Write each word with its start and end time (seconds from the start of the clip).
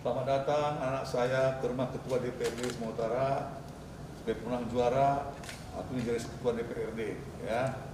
Selamat 0.00 0.24
datang 0.24 0.80
anak 0.80 1.04
saya 1.04 1.60
ke 1.60 1.68
rumah 1.68 1.92
Ketua 1.92 2.24
DPRD 2.24 2.72
Sumatera 2.72 3.52
Utara 4.24 4.32
pemenang 4.32 4.64
juara. 4.72 5.28
Aku 5.76 5.92
ini 5.92 6.08
jadi 6.08 6.24
Ketua 6.24 6.56
DPRD 6.56 7.20
ya. 7.44 7.89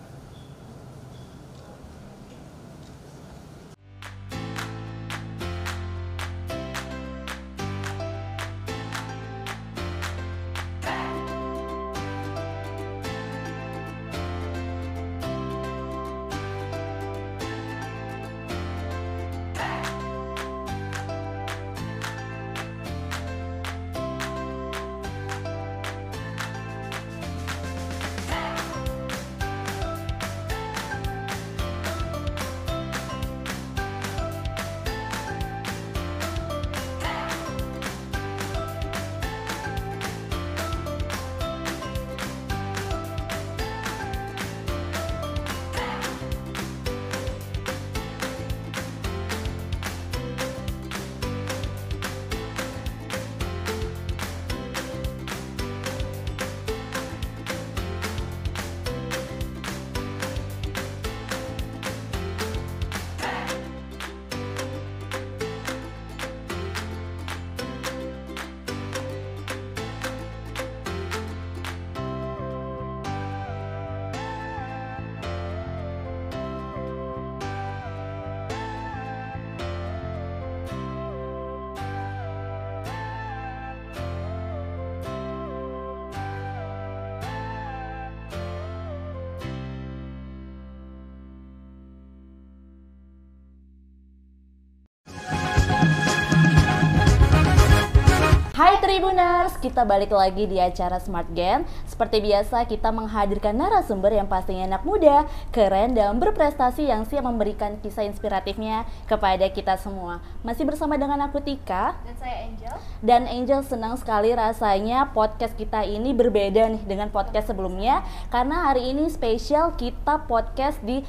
Tribuners, 98.86 99.58
kita 99.58 99.82
balik 99.82 100.14
lagi 100.14 100.46
di 100.46 100.62
acara 100.62 101.02
Smart 101.02 101.26
Gen. 101.34 101.66
Seperti 101.90 102.22
biasa, 102.22 102.70
kita 102.70 102.94
menghadirkan 102.94 103.58
narasumber 103.58 104.14
yang 104.14 104.30
pastinya 104.30 104.62
anak 104.62 104.86
muda, 104.86 105.26
keren, 105.50 105.98
dan 105.98 106.14
berprestasi 106.22 106.86
yang 106.86 107.02
siap 107.02 107.26
memberikan 107.26 107.82
kisah 107.82 108.06
inspiratifnya 108.06 108.86
kepada 109.10 109.50
kita 109.50 109.74
semua. 109.74 110.22
Masih 110.46 110.62
bersama 110.62 110.94
dengan 110.94 111.18
aku 111.26 111.42
Tika, 111.42 111.98
Dan 112.06 112.14
saya 112.14 112.46
Angel. 112.46 112.74
dan 113.02 113.22
Angel 113.26 113.66
senang 113.66 113.98
sekali 113.98 114.30
rasanya 114.30 115.10
podcast 115.10 115.58
kita 115.58 115.82
ini 115.82 116.14
berbeda 116.14 116.70
nih 116.70 116.86
dengan 116.86 117.10
podcast 117.10 117.50
sebelumnya 117.50 118.06
karena 118.30 118.70
hari 118.70 118.94
ini 118.94 119.10
spesial 119.10 119.74
kita 119.74 120.30
podcast 120.30 120.78
di 120.86 121.02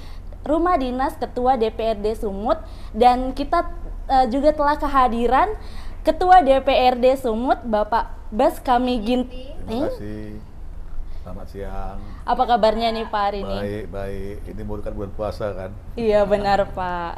Rumah 0.49 0.81
Dinas 0.81 1.13
Ketua 1.21 1.61
DPRD 1.61 2.25
Sumut 2.25 2.57
dan 2.97 3.37
kita 3.37 3.69
eh, 4.09 4.25
juga 4.33 4.49
telah 4.49 4.81
kehadiran 4.81 5.53
Ketua 6.07 6.39
DPRD 6.39 7.19
Sumut 7.19 7.59
Bapak 7.67 8.31
Bas 8.31 8.63
Kami 8.63 8.95
Ginting. 9.03 9.59
Terima 9.67 9.91
kasih. 9.91 10.39
Selamat 11.19 11.47
siang. 11.51 11.99
Apa 12.23 12.47
kabarnya 12.47 12.95
nih 12.95 13.11
Pak 13.11 13.23
hari 13.27 13.43
ini? 13.43 13.59
Baik, 13.59 13.85
baik. 13.91 14.37
Ini 14.47 14.61
dekat 14.63 14.93
bulan 14.95 15.11
puasa 15.11 15.51
kan? 15.51 15.75
Iya 15.99 16.23
benar 16.23 16.63
Pak. 16.71 17.11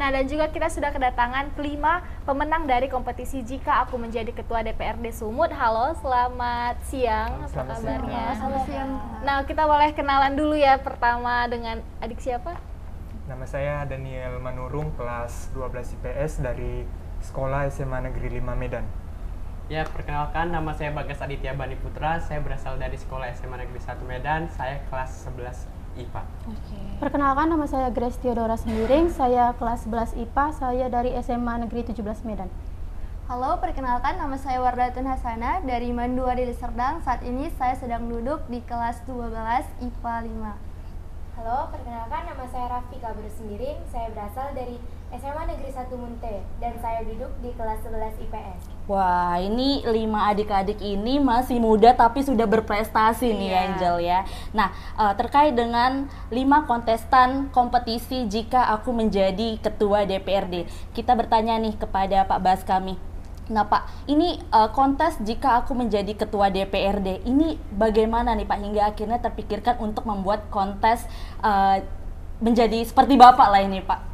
Nah, 0.00 0.08
dan 0.16 0.24
juga 0.24 0.48
kita 0.48 0.72
sudah 0.72 0.96
kedatangan 0.96 1.52
kelima 1.52 2.00
pemenang 2.24 2.64
dari 2.64 2.88
kompetisi 2.88 3.44
Jika 3.44 3.84
Aku 3.84 4.00
Menjadi 4.00 4.32
Ketua 4.32 4.64
DPRD 4.64 5.12
Sumut. 5.12 5.52
Halo, 5.52 5.92
selamat 6.00 6.80
siang. 6.88 7.44
Apa 7.44 7.52
Selamat 7.52 7.84
kabarnya? 7.84 8.08
siang. 8.08 8.36
Selamat 8.40 8.62
siang. 8.64 8.90
Nah, 9.28 9.36
kita 9.44 9.68
boleh 9.68 9.92
kenalan 9.92 10.32
dulu 10.40 10.56
ya 10.56 10.80
pertama 10.80 11.44
dengan 11.52 11.84
adik 12.00 12.24
siapa? 12.24 12.56
Nama 13.28 13.44
saya 13.44 13.84
Daniel 13.84 14.40
Manurung, 14.40 14.88
kelas 14.96 15.52
12 15.52 16.00
IPS 16.00 16.40
dari 16.40 16.88
Sekolah 17.20 17.68
SMA 17.68 18.00
Negeri 18.08 18.40
5 18.40 18.56
Medan. 18.56 18.84
Ya, 19.70 19.86
perkenalkan 19.86 20.50
nama 20.50 20.74
saya 20.74 20.90
Bagas 20.90 21.22
Aditya 21.22 21.54
Bani 21.54 21.78
Putra. 21.78 22.18
Saya 22.18 22.42
berasal 22.42 22.74
dari 22.80 22.98
Sekolah 22.98 23.30
SMA 23.36 23.60
Negeri 23.60 23.78
1 23.78 24.02
Medan. 24.08 24.50
Saya 24.50 24.82
kelas 24.90 25.30
11 25.30 25.68
IPA. 26.00 26.22
Oke. 26.48 26.78
Perkenalkan 26.98 27.50
nama 27.50 27.66
saya 27.66 27.90
Grace 27.90 28.18
Theodora 28.18 28.54
Sembiring, 28.54 29.10
saya 29.10 29.54
kelas 29.58 29.86
11 29.86 30.16
IPA, 30.26 30.44
saya 30.54 30.86
dari 30.86 31.10
SMA 31.22 31.54
Negeri 31.66 31.86
17 31.86 32.26
Medan. 32.26 32.50
Halo, 33.30 33.62
perkenalkan 33.62 34.18
nama 34.18 34.34
saya 34.34 34.58
Wardatun 34.58 35.06
Hasana 35.06 35.62
dari 35.62 35.94
Mandua 35.94 36.34
Deli 36.34 36.50
Serdang. 36.50 36.98
Saat 37.06 37.22
ini 37.22 37.46
saya 37.54 37.78
sedang 37.78 38.10
duduk 38.10 38.42
di 38.50 38.58
kelas 38.66 39.06
12 39.06 39.70
IPA 39.86 40.14
5. 40.26 41.38
Halo, 41.38 41.70
perkenalkan 41.70 42.22
nama 42.26 42.44
saya 42.50 42.66
Rafika 42.74 43.14
Bersemiring. 43.14 43.86
Saya 43.94 44.10
berasal 44.10 44.50
dari 44.50 44.82
SMA 45.10 45.42
Negeri 45.42 45.74
1 45.74 45.90
Munte 45.98 46.38
dan 46.62 46.78
saya 46.78 47.02
duduk 47.02 47.34
di 47.42 47.50
kelas 47.58 47.82
11 47.82 48.14
IPS. 48.30 48.60
Wah, 48.86 49.42
ini 49.42 49.82
lima 49.82 50.30
adik-adik 50.30 50.78
ini 50.78 51.18
masih 51.18 51.58
muda 51.58 51.90
tapi 51.98 52.22
sudah 52.22 52.46
berprestasi 52.46 53.34
nih 53.34 53.50
Iya. 53.50 53.60
Angel 53.66 53.96
ya. 54.06 54.20
Nah, 54.54 54.70
eh, 54.70 55.14
terkait 55.18 55.58
dengan 55.58 56.06
lima 56.30 56.62
kontestan 56.62 57.50
kompetisi 57.50 58.30
jika 58.30 58.70
aku 58.70 58.94
menjadi 58.94 59.58
ketua 59.58 60.06
DPRD, 60.06 60.70
kita 60.94 61.18
bertanya 61.18 61.58
nih 61.58 61.74
kepada 61.74 62.22
Pak 62.30 62.38
Bas 62.38 62.62
kami. 62.62 62.94
Nah 63.50 63.66
Pak, 63.66 64.06
ini 64.06 64.38
eh, 64.38 64.68
kontes 64.70 65.18
jika 65.26 65.58
aku 65.58 65.74
menjadi 65.74 66.14
ketua 66.14 66.54
DPRD, 66.54 67.26
ini 67.26 67.58
bagaimana 67.74 68.38
nih 68.38 68.46
Pak 68.46 68.58
hingga 68.62 68.82
akhirnya 68.94 69.18
terpikirkan 69.18 69.82
untuk 69.82 70.06
membuat 70.06 70.46
kontes 70.54 71.02
eh, 71.42 71.82
menjadi 72.38 72.86
seperti 72.86 73.18
Bapak 73.18 73.50
lah 73.50 73.62
ini 73.66 73.82
Pak? 73.82 74.09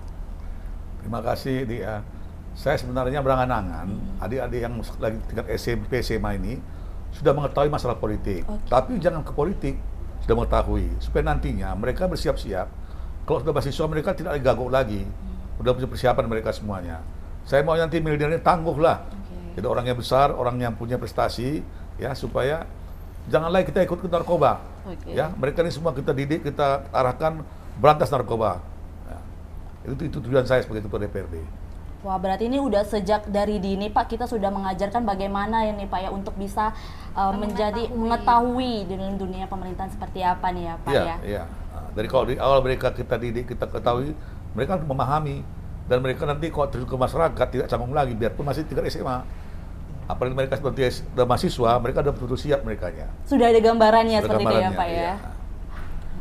Terima 1.06 1.22
kasih 1.22 1.70
dia. 1.70 2.02
Saya 2.58 2.82
sebenarnya 2.82 3.22
berangan-angan 3.22 4.18
adik-adik 4.18 4.58
yang 4.58 4.74
lagi 4.98 5.22
tingkat 5.30 5.46
SMP 5.54 6.02
SMA 6.02 6.34
ini 6.34 6.58
sudah 7.14 7.30
mengetahui 7.30 7.70
masalah 7.70 7.94
politik. 7.94 8.42
Oke. 8.42 8.66
Tapi 8.66 8.98
jangan 8.98 9.22
ke 9.22 9.30
politik 9.30 9.78
sudah 10.26 10.34
mengetahui 10.34 10.98
supaya 10.98 11.30
nantinya 11.30 11.78
mereka 11.78 12.10
bersiap-siap. 12.10 12.66
Kalau 13.22 13.38
sudah 13.38 13.54
mahasiswa 13.54 13.86
mereka 13.86 14.18
tidak 14.18 14.34
lagi 14.34 14.42
gagok 14.42 14.70
lagi. 14.74 15.06
Sudah 15.62 15.72
punya 15.78 15.86
persiapan 15.94 16.24
mereka 16.26 16.50
semuanya. 16.50 17.06
Saya 17.46 17.62
mau 17.62 17.78
nanti 17.78 18.02
milenial 18.02 18.34
ini 18.34 18.42
tangguh 18.42 18.74
lah. 18.82 19.06
Oke. 19.06 19.62
Jadi 19.62 19.66
orang 19.70 19.86
yang 19.86 19.98
besar, 20.02 20.34
orang 20.34 20.58
yang 20.58 20.74
punya 20.74 20.98
prestasi 20.98 21.62
ya 22.02 22.18
supaya 22.18 22.66
jangan 23.30 23.54
lagi 23.54 23.70
kita 23.70 23.86
ikut 23.86 24.02
ke 24.02 24.10
narkoba. 24.10 24.58
Oke. 24.82 25.14
Ya, 25.14 25.30
mereka 25.38 25.62
ini 25.62 25.70
semua 25.70 25.94
kita 25.94 26.10
didik, 26.10 26.42
kita 26.42 26.90
arahkan 26.90 27.46
berantas 27.78 28.10
narkoba. 28.10 28.58
Ya. 29.86 29.94
Itu, 29.94 30.02
itu 30.02 30.18
tujuan 30.18 30.42
saya 30.42 30.60
sebagai 30.66 30.84
ketua 30.84 30.98
DPRD. 30.98 31.38
Wah, 32.02 32.22
berarti 32.22 32.46
ini 32.46 32.62
udah 32.62 32.86
sejak 32.86 33.26
dari 33.26 33.58
dini 33.58 33.90
Pak 33.90 34.06
kita 34.06 34.30
sudah 34.30 34.46
mengajarkan 34.52 35.02
bagaimana 35.02 35.66
ini 35.66 35.90
Pak 35.90 36.06
ya 36.06 36.10
untuk 36.14 36.38
bisa 36.38 36.70
uh, 37.18 37.34
menjadi 37.34 37.90
mengetahui 37.90 38.86
dengan 38.86 39.18
dunia 39.18 39.50
pemerintahan 39.50 39.90
seperti 39.90 40.22
apa 40.22 40.54
nih 40.54 40.70
ya 40.70 40.74
Pak 40.86 40.92
Iya, 40.92 41.02
ya. 41.02 41.16
iya. 41.26 41.42
Nah, 41.74 41.88
Dari 41.98 42.06
kalau 42.06 42.24
di 42.30 42.38
awal 42.38 42.62
mereka 42.62 42.94
kita 42.94 43.18
didik, 43.18 43.50
kita 43.50 43.66
ketahui, 43.66 44.14
mereka 44.54 44.78
memahami 44.78 45.42
dan 45.90 45.98
mereka 45.98 46.26
nanti 46.30 46.46
kalau 46.50 46.70
terjun 46.70 46.86
ke 46.86 46.94
masyarakat 46.94 47.46
tidak 47.50 47.66
canggung 47.66 47.90
lagi 47.90 48.14
biarpun 48.14 48.44
masih 48.46 48.62
tingkat 48.66 48.86
SMA. 48.86 49.26
Apalagi 50.06 50.34
mereka 50.38 50.54
seperti 50.54 51.02
sudah 51.02 51.26
mahasiswa, 51.26 51.70
mereka 51.82 51.98
sudah 52.06 52.14
betul 52.14 52.38
siap 52.38 52.60
mereka 52.62 52.86
nya. 52.94 53.10
Sudah 53.26 53.50
ada 53.50 53.58
gambarannya 53.58 54.22
Sudah 54.22 54.26
seperti 54.30 54.42
itu 54.46 54.54
ya 54.54 54.70
gambarannya, 54.70 54.78
Pak 54.78 54.86
ya. 54.86 54.94
iya. 54.94 55.14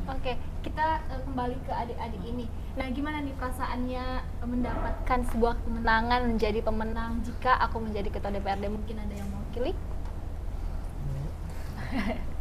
Oke, 0.09 0.31
kita 0.65 0.87
eh, 1.13 1.19
kembali 1.21 1.57
ke 1.61 1.71
adik-adik 1.73 2.23
ini. 2.25 2.45
Nah, 2.75 2.91
gimana 2.91 3.23
nih 3.23 3.31
perasaannya 3.39 4.05
eh, 4.19 4.47
mendapatkan 4.47 5.19
sebuah 5.31 5.55
kemenangan 5.63 6.27
menjadi 6.27 6.59
pemenang 6.59 7.23
jika 7.23 7.55
aku 7.63 7.79
menjadi 7.79 8.11
ketua 8.11 8.35
DPRD? 8.35 8.67
Mungkin 8.67 8.95
ada 8.99 9.13
yang 9.15 9.27
mewakili? 9.31 9.73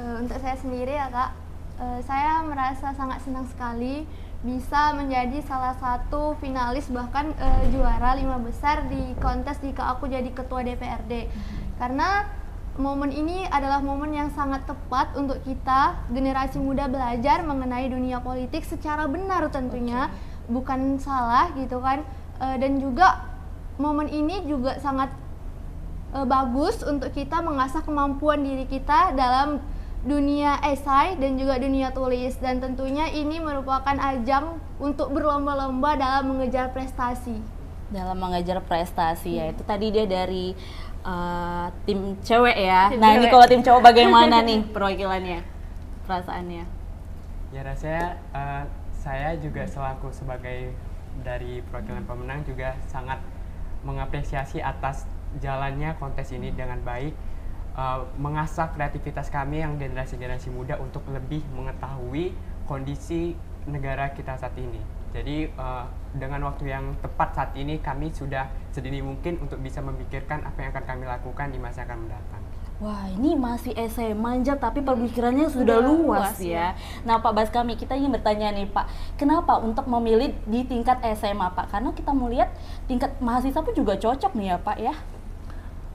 Eh, 0.00 0.16
untuk 0.16 0.40
saya 0.40 0.56
sendiri 0.56 0.96
ya 0.96 1.12
kak, 1.12 1.36
eh, 1.76 2.00
saya 2.08 2.40
merasa 2.40 2.88
sangat 2.96 3.20
senang 3.20 3.44
sekali 3.44 4.08
bisa 4.40 4.96
menjadi 4.96 5.44
salah 5.44 5.76
satu 5.76 6.32
finalis 6.40 6.88
bahkan 6.88 7.36
juara 7.68 8.16
lima 8.16 8.40
besar 8.40 8.88
di 8.88 9.12
kontes 9.20 9.60
jika 9.60 9.92
aku 9.92 10.08
jadi 10.08 10.32
ketua 10.32 10.64
DPRD 10.64 11.28
karena 11.76 12.24
momen 12.78 13.10
ini 13.10 13.48
adalah 13.50 13.82
momen 13.82 14.14
yang 14.14 14.30
sangat 14.30 14.62
tepat 14.68 15.16
untuk 15.18 15.42
kita 15.42 15.98
generasi 16.14 16.62
muda 16.62 16.86
belajar 16.86 17.42
mengenai 17.42 17.90
dunia 17.90 18.22
politik 18.22 18.62
secara 18.62 19.10
benar 19.10 19.50
tentunya. 19.50 20.12
Bukan 20.46 20.98
salah 21.02 21.50
gitu 21.58 21.82
kan. 21.82 22.06
Eh, 22.38 22.56
dan 22.62 22.78
juga 22.78 23.26
momen 23.80 24.06
ini 24.06 24.46
juga 24.46 24.78
sangat 24.78 25.10
eh, 26.14 26.26
bagus 26.26 26.82
untuk 26.86 27.10
kita 27.10 27.42
mengasah 27.42 27.82
kemampuan 27.82 28.42
diri 28.42 28.66
kita 28.66 29.14
dalam 29.18 29.58
dunia 30.00 30.56
esai 30.64 31.18
dan 31.20 31.36
juga 31.36 31.58
dunia 31.58 31.90
tulis. 31.90 32.38
Dan 32.38 32.62
tentunya 32.62 33.10
ini 33.10 33.42
merupakan 33.42 33.94
ajang 33.98 34.62
untuk 34.78 35.10
berlomba-lomba 35.10 35.98
dalam 35.98 36.34
mengejar 36.34 36.70
prestasi. 36.70 37.60
dalam 37.90 38.22
mengejar 38.22 38.62
prestasi 38.62 39.42
ya. 39.42 39.50
Itu 39.50 39.66
tadi 39.66 39.90
dia 39.90 40.06
dari 40.06 40.54
uh, 41.04 41.68
tim 41.84 42.16
cewek 42.20 42.56
ya. 42.56 42.92
Tim 42.92 43.00
nah 43.00 43.16
ini 43.16 43.26
cewek. 43.26 43.32
kalau 43.32 43.46
tim 43.48 43.62
cowok 43.64 43.82
bagaimana 43.82 44.36
nih 44.48 44.60
perwakilannya, 44.70 45.40
perasaannya? 46.04 46.64
Ya 47.50 47.60
rasanya 47.66 48.06
eh, 48.30 48.62
saya 48.94 49.34
juga 49.40 49.66
selaku 49.66 50.14
sebagai 50.14 50.70
dari 51.26 51.64
perwakilan 51.66 52.06
pemenang 52.06 52.40
juga 52.46 52.78
sangat 52.86 53.18
mengapresiasi 53.82 54.62
atas 54.62 55.08
jalannya 55.42 55.96
kontes 55.98 56.30
ini 56.30 56.54
dengan 56.54 56.78
baik 56.84 57.14
eh, 57.74 58.00
mengasah 58.20 58.70
kreativitas 58.70 59.32
kami 59.32 59.64
yang 59.64 59.80
generasi-generasi 59.80 60.52
muda 60.54 60.78
untuk 60.78 61.02
lebih 61.10 61.42
mengetahui 61.56 62.36
kondisi 62.70 63.34
negara 63.66 64.14
kita 64.14 64.38
saat 64.38 64.54
ini. 64.54 64.99
Jadi 65.10 65.50
eh, 65.50 65.84
dengan 66.14 66.46
waktu 66.46 66.70
yang 66.70 66.94
tepat 67.02 67.34
saat 67.34 67.50
ini 67.58 67.82
kami 67.82 68.10
sudah 68.14 68.46
sedini 68.70 69.02
mungkin 69.02 69.42
untuk 69.42 69.58
bisa 69.58 69.82
memikirkan 69.82 70.46
apa 70.46 70.58
yang 70.62 70.70
akan 70.70 70.84
kami 70.86 71.04
lakukan 71.06 71.46
di 71.50 71.58
masa 71.58 71.82
yang 71.82 71.94
akan 71.94 71.98
mendatang. 72.06 72.42
Wah 72.80 73.04
ini 73.12 73.36
masih 73.36 73.76
SMA 73.92 74.40
aja 74.40 74.56
tapi 74.56 74.80
pemikirannya 74.80 75.52
sudah 75.52 75.84
Sudah 75.84 75.84
luas, 75.84 76.32
luas, 76.32 76.36
ya. 76.40 76.72
Nah 77.04 77.20
Pak 77.20 77.36
Baskami 77.36 77.76
kita 77.76 77.92
ingin 77.92 78.08
bertanya 78.08 78.56
nih 78.56 78.72
Pak, 78.72 78.88
kenapa 79.20 79.60
untuk 79.60 79.84
memilih 79.84 80.32
di 80.48 80.64
tingkat 80.64 80.96
SMA 81.12 81.52
Pak? 81.52 81.76
Karena 81.76 81.92
kita 81.92 82.16
mau 82.16 82.32
lihat 82.32 82.48
tingkat 82.88 83.20
mahasiswa 83.20 83.60
pun 83.60 83.76
juga 83.76 84.00
cocok 84.00 84.32
nih 84.32 84.46
ya 84.48 84.56
Pak 84.56 84.78
ya. 84.80 84.94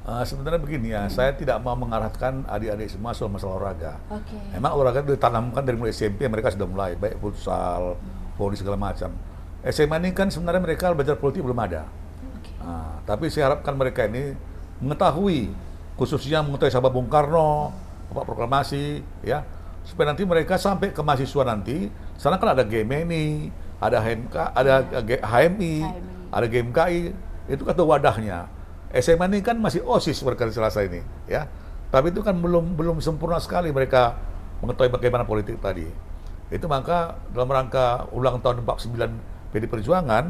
Eh, 0.06 0.22
sebenarnya 0.22 0.62
begini 0.62 0.94
ya, 0.94 1.10
saya 1.10 1.34
tidak 1.34 1.58
mau 1.66 1.74
mengarahkan 1.74 2.46
adik-adik 2.46 2.94
semua 2.94 3.18
soal 3.18 3.34
masalah 3.34 3.58
olahraga. 3.58 3.98
Oke. 4.14 4.38
Emang 4.54 4.78
olahraga 4.78 5.02
itu 5.02 5.18
ditanamkan 5.18 5.66
dari 5.66 5.82
mulai 5.82 5.90
SMP 5.90 6.30
mereka 6.30 6.54
sudah 6.54 6.70
mulai 6.70 6.94
baik 6.94 7.18
futsal, 7.18 7.98
voli 8.36 8.56
segala 8.60 8.78
macam. 8.80 9.12
SMA 9.66 9.98
ini 10.04 10.10
kan 10.14 10.30
sebenarnya 10.30 10.62
mereka 10.62 10.94
belajar 10.94 11.18
politik 11.18 11.42
belum 11.42 11.58
ada. 11.58 11.90
Nah, 12.62 13.02
tapi 13.04 13.34
saya 13.34 13.50
harapkan 13.50 13.74
mereka 13.74 14.06
ini 14.06 14.38
mengetahui 14.80 15.50
khususnya 15.96 16.44
mengetahui 16.44 16.72
sahabat 16.72 16.92
Bung 16.92 17.10
Karno, 17.10 17.72
Bapak 18.12 18.30
Proklamasi, 18.30 19.02
ya 19.26 19.42
supaya 19.86 20.12
nanti 20.12 20.26
mereka 20.26 20.58
sampai 20.58 20.90
ke 20.90 21.02
mahasiswa 21.06 21.46
nanti, 21.46 21.94
sana 22.18 22.42
kan 22.42 22.58
ada 22.58 22.66
GMNI, 22.66 23.54
ada 23.78 24.02
HMK, 24.02 24.36
ada 24.58 24.74
G- 25.06 25.22
HMI, 25.22 25.76
ada 26.34 26.46
GMKI, 26.50 27.02
itu 27.54 27.62
tuh 27.62 27.86
wadahnya. 27.86 28.50
SMA 28.98 29.30
ini 29.30 29.40
kan 29.46 29.62
masih 29.62 29.86
OSIS 29.86 30.26
mereka 30.26 30.50
Selasa 30.50 30.81
ini, 30.81 31.06
ya. 31.30 31.46
Tapi 31.94 32.10
itu 32.10 32.26
kan 32.26 32.34
belum 32.34 32.74
belum 32.74 32.98
sempurna 32.98 33.38
sekali 33.38 33.70
mereka 33.70 34.18
mengetahui 34.66 34.90
bagaimana 34.90 35.24
politik 35.24 35.62
tadi. 35.62 35.86
Itu 36.53 36.69
maka 36.69 37.18
dalam 37.33 37.50
rangka 37.50 38.06
ulang 38.13 38.42
tahun 38.42 38.62
49 38.62 39.53
PD 39.53 39.65
Perjuangan, 39.65 40.30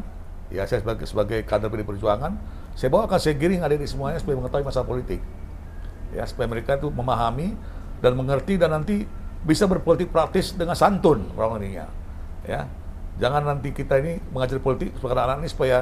ya 0.53 0.63
saya 0.63 0.79
sebagai 0.79 1.05
sebagai 1.09 1.43
kader 1.43 1.67
PD 1.67 1.83
Perjuangan, 1.83 2.39
saya 2.75 2.91
bawakan 2.91 3.19
saya 3.19 3.35
giring 3.35 3.63
adik-adik 3.63 3.89
semuanya 3.89 4.19
supaya 4.19 4.35
mengetahui 4.39 4.65
masalah 4.67 4.87
politik. 4.87 5.19
Ya, 6.15 6.23
supaya 6.23 6.47
mereka 6.47 6.79
itu 6.79 6.87
memahami 6.87 7.55
dan 7.99 8.15
mengerti 8.15 8.55
dan 8.55 8.71
nanti 8.71 9.03
bisa 9.43 9.67
berpolitik 9.67 10.09
praktis 10.09 10.55
dengan 10.55 10.73
santun 10.73 11.31
orang 11.35 11.61
ininya. 11.63 11.87
Ya. 12.47 12.67
Jangan 13.15 13.47
nanti 13.47 13.71
kita 13.71 13.95
ini 14.03 14.19
mengajar 14.35 14.59
politik 14.59 14.91
sebagai 14.99 15.15
anak-anak 15.15 15.47
ini 15.47 15.49
supaya 15.51 15.77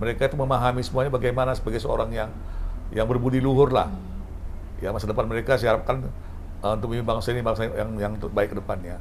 mereka 0.00 0.32
itu 0.32 0.36
memahami 0.40 0.80
semuanya 0.80 1.12
bagaimana 1.12 1.52
sebagai 1.52 1.76
seorang 1.76 2.08
yang 2.08 2.32
yang 2.88 3.04
berbudi 3.04 3.36
luhur 3.36 3.68
lah. 3.68 3.92
Ya 4.80 4.88
masa 4.88 5.04
depan 5.04 5.28
mereka 5.28 5.60
saya 5.60 5.76
harapkan 5.76 6.08
uh, 6.64 6.72
untuk 6.72 6.96
bangsa 7.04 7.36
ini 7.36 7.44
bangsa 7.44 7.68
yang 7.68 7.90
yang 8.00 8.12
terbaik 8.16 8.56
ke 8.56 8.56
depannya. 8.56 8.96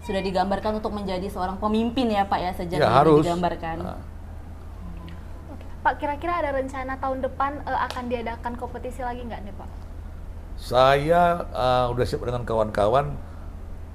Sudah 0.00 0.20
digambarkan 0.20 0.80
untuk 0.80 0.90
menjadi 0.90 1.28
seorang 1.28 1.56
pemimpin 1.56 2.08
ya 2.08 2.24
Pak 2.24 2.38
ya 2.40 2.50
sejak 2.52 2.78
Ya 2.78 2.88
harus. 2.88 3.20
digambarkan. 3.20 3.76
Nah, 3.80 4.00
Oke. 5.50 5.66
Pak, 5.80 5.94
kira-kira 5.96 6.40
ada 6.40 6.50
rencana 6.52 6.96
tahun 6.96 7.20
depan 7.20 7.60
eh, 7.62 7.80
akan 7.86 8.04
diadakan 8.08 8.52
kompetisi 8.56 9.00
lagi 9.00 9.22
nggak 9.22 9.40
nih 9.44 9.54
Pak? 9.54 9.70
saya 10.60 11.40
uh, 11.56 11.88
udah 11.88 12.04
siap 12.04 12.20
dengan 12.20 12.44
kawan-kawan. 12.44 13.16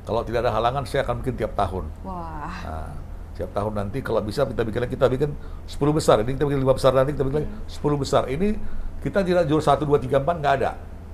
Kalau 0.02 0.22
tidak 0.25 0.46
ada 0.46 0.54
halangan 0.54 0.81
saya 0.86 1.06
akan 1.06 1.22
bikin 1.22 1.38
tiap 1.38 1.54
tahun. 1.54 1.86
Wah. 2.02 2.50
Nah, 2.66 2.90
tiap 3.38 3.54
tahun 3.54 3.74
nanti 3.74 4.02
kalau 4.02 4.18
bisa 4.22 4.50
kita 4.50 4.66
bikin 4.66 4.90
kita 4.90 5.06
bikin 5.06 5.30
10 5.66 5.78
besar. 5.94 6.25
Ini 6.25 6.34
kita 6.34 6.46
bikin 6.46 6.62
5 6.62 6.74
besar 6.74 6.92
nanti 6.94 7.13
kita 7.13 7.22
bikin 7.22 7.38
lagi 7.46 7.50
10 7.69 8.02
besar. 8.02 8.24
Ini 8.25 8.57
kita 9.02 9.22
tidak 9.22 9.46
jual 9.46 9.62
1 9.62 9.78
2 9.78 10.10
3 10.10 10.25
4 10.25 10.42
nggak 10.42 10.54
ada. 10.57 10.72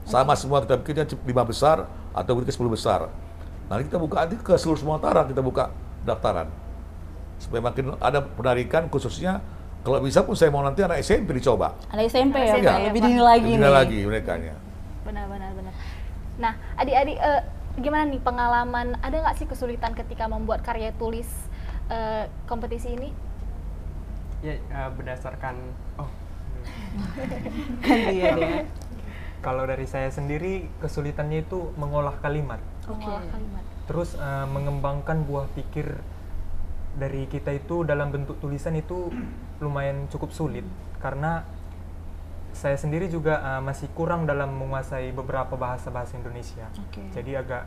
Sama 0.08 0.32
semua 0.40 0.64
kita 0.64 0.80
bikinnya 0.80 1.04
5 1.04 1.20
besar 1.44 1.84
atau 2.16 2.32
bikin 2.40 2.52
10 2.56 2.72
besar. 2.72 3.00
Nanti 3.72 3.88
kita 3.88 4.04
buka 4.04 4.28
nanti 4.28 4.36
ke 4.36 4.52
seluruh 4.60 4.80
Sumatera 4.84 5.24
kita 5.24 5.40
buka 5.40 5.72
daftaran. 6.04 6.52
Supaya 7.40 7.64
makin 7.64 7.96
ada 8.04 8.20
penarikan 8.20 8.92
khususnya 8.92 9.40
kalau 9.88 10.04
bisa 10.04 10.28
pun 10.28 10.36
saya 10.36 10.52
mau 10.52 10.60
nanti 10.60 10.84
anak 10.84 11.00
SMP 11.00 11.40
dicoba. 11.40 11.80
Anak 11.88 12.12
SMP 12.12 12.36
ya 12.36 12.60
SMP 12.60 12.68
Pak, 12.68 12.76
ya, 12.76 12.88
lebih 12.92 13.02
dini 13.02 13.22
lagi 13.24 13.48
Dibina 13.48 13.64
nih. 13.64 13.72
lagi 13.72 14.00
mereka 14.04 14.32
Benar, 15.08 15.26
benar, 15.32 15.50
benar. 15.56 15.74
Nah, 16.38 16.54
adik-adik 16.76 17.18
eh, 17.18 17.42
gimana 17.80 18.04
nih 18.12 18.20
pengalaman? 18.20 18.88
Ada 19.00 19.16
nggak 19.24 19.36
sih 19.40 19.48
kesulitan 19.48 19.96
ketika 19.96 20.28
membuat 20.28 20.68
karya 20.68 20.92
tulis 21.00 21.32
eh, 21.88 22.28
kompetisi 22.52 22.92
ini? 22.92 23.10
Ya 24.44 24.60
eh, 24.60 24.90
berdasarkan 25.00 25.56
oh 25.96 26.12
Kan 27.88 28.00
dia. 28.12 28.36
Kalau 29.42 29.64
dari 29.66 29.90
saya 29.90 30.14
sendiri 30.14 30.70
kesulitannya 30.78 31.42
itu 31.42 31.74
mengolah 31.74 32.14
kalimat, 32.22 32.62
Kalimat. 32.86 33.64
terus 33.86 34.18
eh, 34.18 34.48
mengembangkan 34.50 35.24
buah 35.26 35.48
pikir 35.54 36.02
dari 36.98 37.24
kita 37.32 37.56
itu 37.56 37.88
dalam 37.88 38.12
bentuk 38.12 38.36
tulisan 38.44 38.76
itu 38.76 39.08
lumayan 39.64 40.12
cukup 40.12 40.36
sulit 40.36 40.66
karena 41.00 41.48
saya 42.52 42.76
sendiri 42.76 43.08
juga 43.08 43.40
eh, 43.40 43.62
masih 43.64 43.88
kurang 43.96 44.28
dalam 44.28 44.52
menguasai 44.52 45.16
beberapa 45.16 45.56
bahasa-bahasa 45.56 46.20
Indonesia. 46.20 46.68
Oke. 46.76 47.00
Jadi 47.16 47.32
agak 47.40 47.64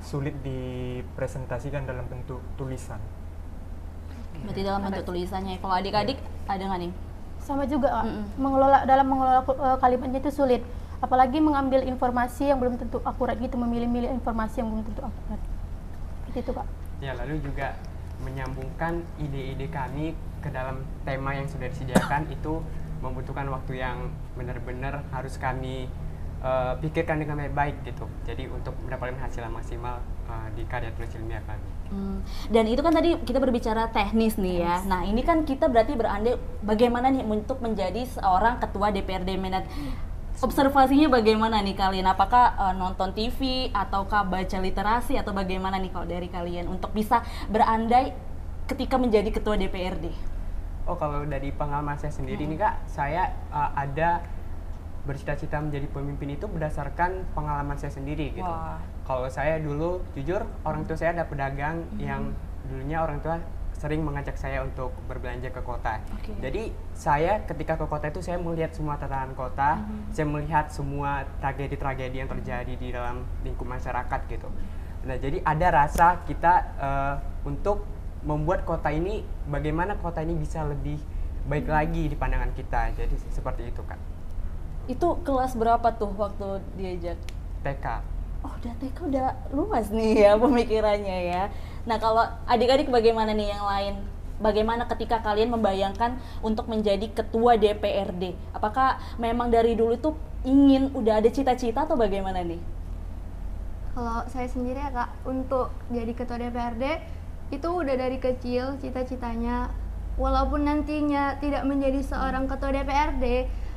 sulit 0.00 0.32
dipresentasikan 0.40 1.84
dalam 1.84 2.08
bentuk 2.08 2.40
tulisan. 2.56 2.98
Berarti 4.44 4.60
dalam 4.64 4.80
bentuk 4.84 5.04
tulisannya. 5.12 5.60
Kalau 5.60 5.74
adik-adik 5.76 6.18
ada 6.48 6.62
nggak 6.64 6.80
nih? 6.88 6.92
sama 7.44 7.68
juga 7.68 7.92
Kak. 7.92 8.04
Mm-mm. 8.08 8.24
mengelola 8.40 8.78
dalam 8.88 9.06
mengelola 9.06 9.40
eh, 9.44 9.76
kalimatnya 9.78 10.18
itu 10.24 10.32
sulit 10.32 10.64
apalagi 11.04 11.36
mengambil 11.44 11.84
informasi 11.84 12.48
yang 12.48 12.56
belum 12.56 12.80
tentu 12.80 13.04
akurat 13.04 13.36
gitu 13.36 13.60
memilih-milih 13.60 14.08
informasi 14.16 14.64
yang 14.64 14.72
belum 14.72 14.88
tentu 14.88 15.04
akurat 15.04 15.40
seperti 16.24 16.40
itu 16.40 16.52
kak 16.56 16.68
Ya, 17.02 17.12
lalu 17.18 17.36
juga 17.42 17.76
menyambungkan 18.22 19.04
ide-ide 19.20 19.68
kami 19.68 20.16
ke 20.40 20.48
dalam 20.48 20.80
tema 21.04 21.36
yang 21.36 21.44
sudah 21.44 21.68
disediakan 21.68 22.30
itu 22.32 22.64
membutuhkan 23.04 23.44
waktu 23.52 23.84
yang 23.84 24.08
benar-benar 24.32 25.04
harus 25.12 25.36
kami 25.36 25.90
eh, 26.40 26.72
pikirkan 26.80 27.20
dengan 27.20 27.44
baik 27.52 27.84
gitu. 27.84 28.08
Jadi 28.24 28.48
untuk 28.48 28.72
mendapatkan 28.86 29.20
hasil 29.20 29.44
yang 29.44 29.52
maksimal 29.52 30.00
eh, 30.30 30.48
di 30.56 30.62
karya 30.64 30.94
tulis 30.96 31.12
ilmiah 31.12 31.44
kami. 31.44 31.68
Hmm, 31.92 32.24
Dan 32.48 32.64
itu 32.72 32.80
kan 32.80 32.96
tadi 32.96 33.20
kita 33.20 33.36
berbicara 33.36 33.92
teknis 33.92 34.40
nih 34.40 34.64
ya. 34.64 34.80
Nah 34.88 35.04
ini 35.04 35.20
kan 35.20 35.44
kita 35.44 35.68
berarti 35.68 35.92
berandai 35.92 36.40
bagaimana 36.64 37.12
nih 37.12 37.28
untuk 37.28 37.60
menjadi 37.60 38.08
seorang 38.08 38.56
ketua 38.64 38.88
DPRD 38.88 39.36
Medan. 39.36 39.68
Observasinya 40.42 41.06
bagaimana 41.06 41.62
nih 41.62 41.78
kalian? 41.78 42.10
Apakah 42.10 42.58
eh, 42.58 42.74
nonton 42.74 43.14
TV 43.14 43.70
ataukah 43.70 44.26
baca 44.26 44.58
literasi 44.58 45.14
atau 45.14 45.30
bagaimana 45.30 45.78
nih 45.78 45.94
kalau 45.94 46.06
dari 46.10 46.26
kalian 46.26 46.66
untuk 46.66 46.90
bisa 46.90 47.22
berandai 47.46 48.10
ketika 48.66 48.98
menjadi 48.98 49.30
ketua 49.30 49.54
DPRD? 49.54 50.10
Oh 50.90 50.98
kalau 50.98 51.22
dari 51.24 51.54
pengalaman 51.54 51.96
saya 51.96 52.10
sendiri 52.10 52.44
nih 52.50 52.58
kak, 52.58 52.74
saya 52.90 53.30
eh, 53.54 53.70
ada 53.78 54.26
bercita-cita 55.04 55.60
menjadi 55.60 55.86
pemimpin 55.92 56.34
itu 56.34 56.48
berdasarkan 56.48 57.28
pengalaman 57.36 57.76
saya 57.76 57.92
sendiri 57.92 58.34
gitu. 58.34 58.48
Wah. 58.48 58.80
Kalau 59.04 59.28
saya 59.28 59.60
dulu 59.60 60.00
jujur 60.16 60.48
orang 60.64 60.88
tua 60.88 60.96
saya 60.96 61.12
ada 61.12 61.28
pedagang 61.28 61.84
yang 62.00 62.32
dulunya 62.64 63.04
orang 63.04 63.20
tua 63.20 63.36
sering 63.84 64.00
mengajak 64.00 64.40
saya 64.40 64.64
untuk 64.64 64.96
berbelanja 65.04 65.52
ke 65.52 65.60
kota. 65.60 66.00
Oke. 66.16 66.32
Jadi 66.40 66.72
saya 66.96 67.44
ketika 67.44 67.76
ke 67.76 67.84
kota 67.84 68.08
itu 68.08 68.24
saya 68.24 68.40
melihat 68.40 68.72
semua 68.72 68.96
tatanan 68.96 69.36
kota, 69.36 69.84
saya 70.08 70.24
melihat 70.24 70.72
semua 70.72 71.28
tragedi-tragedi 71.44 72.24
yang 72.24 72.30
terjadi 72.32 72.72
di 72.80 72.88
dalam 72.88 73.28
lingkup 73.44 73.68
masyarakat 73.68 74.20
gitu. 74.32 74.48
Nah 75.04 75.20
jadi 75.20 75.44
ada 75.44 75.84
rasa 75.84 76.24
kita 76.24 76.52
eh, 76.80 77.14
untuk 77.44 77.84
membuat 78.24 78.64
kota 78.64 78.88
ini 78.88 79.20
bagaimana 79.52 80.00
kota 80.00 80.24
ini 80.24 80.32
bisa 80.32 80.64
lebih 80.64 80.96
baik 81.44 81.68
lagi 81.68 82.08
di 82.08 82.16
pandangan 82.16 82.56
kita. 82.56 82.88
Jadi 82.96 83.20
seperti 83.28 83.68
itu 83.68 83.84
kak. 83.84 84.00
Itu 84.88 85.20
kelas 85.28 85.60
berapa 85.60 85.92
tuh 86.00 86.08
waktu 86.16 86.64
diajak? 86.80 87.20
TK. 87.60 87.86
Oh, 88.44 88.52
udah 88.60 88.74
TK 88.80 88.96
udah 89.12 89.28
luas 89.52 89.92
nih 89.92 90.24
ya 90.24 90.32
pemikirannya 90.40 91.18
ya. 91.36 91.44
Nah, 91.84 92.00
kalau 92.00 92.24
adik-adik 92.48 92.88
bagaimana 92.88 93.36
nih 93.36 93.52
yang 93.52 93.64
lain? 93.64 93.94
Bagaimana 94.40 94.88
ketika 94.88 95.20
kalian 95.20 95.52
membayangkan 95.52 96.16
untuk 96.40 96.66
menjadi 96.66 97.06
ketua 97.12 97.60
DPRD? 97.60 98.34
Apakah 98.56 98.98
memang 99.20 99.52
dari 99.52 99.76
dulu 99.76 99.94
tuh 100.00 100.14
ingin 100.42 100.90
udah 100.96 101.20
ada 101.20 101.30
cita-cita 101.30 101.84
atau 101.84 101.94
bagaimana 101.94 102.40
nih? 102.42 102.60
Kalau 103.94 104.26
saya 104.26 104.48
sendiri 104.50 104.80
ya 104.80 104.90
kak, 104.90 105.10
untuk 105.22 105.70
jadi 105.92 106.12
ketua 106.16 106.40
DPRD 106.40 106.84
itu 107.54 107.68
udah 107.68 107.94
dari 107.94 108.18
kecil 108.18 108.80
cita-citanya. 108.82 109.70
Walaupun 110.18 110.66
nantinya 110.66 111.38
tidak 111.38 111.62
menjadi 111.62 112.02
seorang 112.02 112.50
ketua 112.50 112.74
DPRD, 112.74 113.24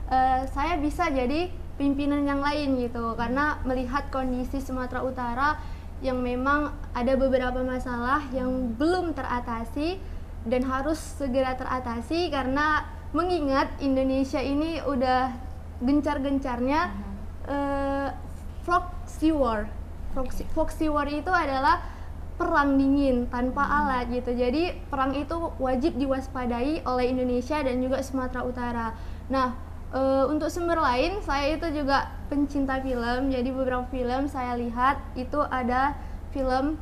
eh, 0.10 0.42
saya 0.50 0.80
bisa 0.82 1.12
jadi 1.14 1.54
pimpinan 1.78 2.26
yang 2.26 2.42
lain 2.42 2.82
gitu. 2.82 3.14
Karena 3.14 3.62
melihat 3.62 4.10
kondisi 4.10 4.58
Sumatera 4.58 5.06
Utara 5.06 5.50
yang 6.02 6.22
memang 6.22 6.74
ada 6.94 7.14
beberapa 7.18 7.66
masalah 7.66 8.22
yang 8.30 8.78
belum 8.78 9.18
teratasi 9.18 9.98
dan 10.46 10.62
harus 10.64 10.98
segera 10.98 11.58
teratasi 11.58 12.30
karena 12.30 12.86
mengingat 13.12 13.72
Indonesia 13.82 14.40
ini 14.40 14.80
udah 14.84 15.34
gencar-gencarnya 15.82 16.82
eh, 17.50 18.10
proxy 18.64 19.34
war. 19.34 19.66
Proxy, 20.14 20.44
proxy 20.54 20.88
war 20.90 21.06
itu 21.10 21.30
adalah 21.30 21.82
perang 22.38 22.78
dingin 22.78 23.26
tanpa 23.34 23.66
alat 23.66 24.14
gitu. 24.14 24.38
Jadi 24.38 24.78
perang 24.88 25.18
itu 25.18 25.52
wajib 25.58 25.98
diwaspadai 25.98 26.86
oleh 26.86 27.06
Indonesia 27.10 27.58
dan 27.66 27.82
juga 27.82 28.06
Sumatera 28.06 28.42
Utara. 28.46 28.88
Nah, 29.34 29.67
eh, 29.94 30.26
untuk 30.28 30.50
sumber 30.52 30.80
lain 30.80 31.20
saya 31.24 31.56
itu 31.56 31.68
juga 31.72 32.12
pencinta 32.28 32.80
film. 32.84 33.32
Jadi 33.32 33.50
beberapa 33.52 33.86
film 33.88 34.28
saya 34.28 34.58
lihat 34.60 35.00
itu 35.16 35.40
ada 35.48 35.96
film 36.36 36.76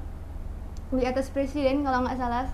di 0.93 1.03
atas 1.05 1.29
presiden 1.33 1.81
kalau 1.81 2.05
nggak 2.05 2.17
salah 2.17 2.45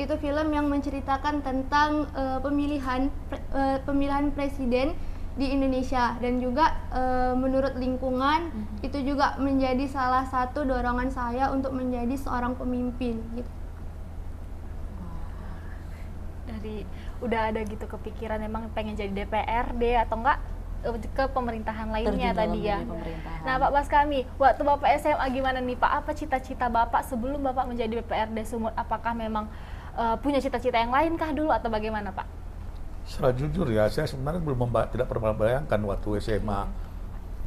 itu 0.00 0.14
film 0.18 0.48
yang 0.50 0.66
menceritakan 0.66 1.44
tentang 1.44 2.08
eh, 2.16 2.38
pemilihan 2.40 3.12
pre- 3.28 3.44
eh, 3.52 3.78
pemilihan 3.84 4.32
presiden 4.32 4.96
di 5.32 5.48
Indonesia 5.48 6.16
dan 6.20 6.40
juga 6.40 6.76
eh, 6.92 7.34
menurut 7.36 7.76
lingkungan 7.76 8.52
itu 8.84 9.00
juga 9.04 9.36
menjadi 9.40 9.84
salah 9.88 10.24
satu 10.28 10.64
dorongan 10.64 11.08
saya 11.08 11.52
untuk 11.52 11.72
menjadi 11.72 12.16
seorang 12.16 12.56
pemimpin 12.56 13.20
gitu. 13.36 13.50
dari 16.62 16.86
udah 17.22 17.54
ada 17.54 17.60
gitu 17.62 17.86
kepikiran 17.86 18.42
memang 18.42 18.66
pengen 18.74 18.98
jadi 18.98 19.10
DPRD 19.14 19.82
atau 20.02 20.18
enggak 20.18 20.38
ke 21.14 21.24
pemerintahan 21.30 21.94
lainnya 21.94 22.34
Terjun 22.34 22.40
tadi 22.42 22.60
ya. 22.66 22.78
Nah, 23.46 23.54
Pak 23.54 23.70
Baskami, 23.70 24.26
waktu 24.34 24.62
Bapak 24.66 24.90
SMA 24.98 25.26
gimana 25.30 25.62
nih 25.62 25.78
Pak? 25.78 25.90
Apa 26.02 26.10
cita-cita 26.10 26.66
Bapak 26.66 27.06
sebelum 27.06 27.38
Bapak 27.38 27.70
menjadi 27.70 28.02
DPRD 28.02 28.42
Sumut? 28.42 28.74
Apakah 28.74 29.14
memang 29.14 29.46
eh, 29.94 30.16
punya 30.18 30.42
cita-cita 30.42 30.82
yang 30.82 30.90
lain 30.90 31.14
kah 31.14 31.30
dulu 31.30 31.54
atau 31.54 31.70
bagaimana 31.70 32.10
Pak? 32.10 32.26
Secara 33.06 33.30
jujur 33.30 33.70
ya, 33.70 33.86
saya 33.86 34.10
sebenarnya 34.10 34.42
belum 34.42 34.58
memba- 34.66 34.90
tidak 34.90 35.06
pernah 35.06 35.30
membayangkan 35.30 35.78
waktu 35.86 36.18
SMA 36.18 36.60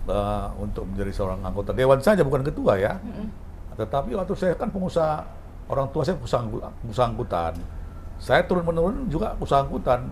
eh, 0.08 0.48
untuk 0.56 0.88
menjadi 0.88 1.12
seorang 1.12 1.44
anggota 1.44 1.76
dewan 1.76 2.00
saja 2.00 2.24
bukan 2.24 2.40
ketua 2.40 2.80
ya. 2.80 2.96
Tetapi 3.76 4.16
waktu 4.16 4.32
saya 4.40 4.56
kan 4.56 4.72
pengusaha, 4.72 5.28
orang 5.68 5.92
tua 5.92 6.08
saya 6.08 6.16
pengusaha, 6.16 6.42
pengusaha 6.88 7.08
angkutan. 7.12 7.54
Saya 8.20 8.48
turun 8.48 8.64
menurun 8.64 9.12
juga 9.12 9.36
usaha 9.38 9.62
angkutan. 9.62 10.10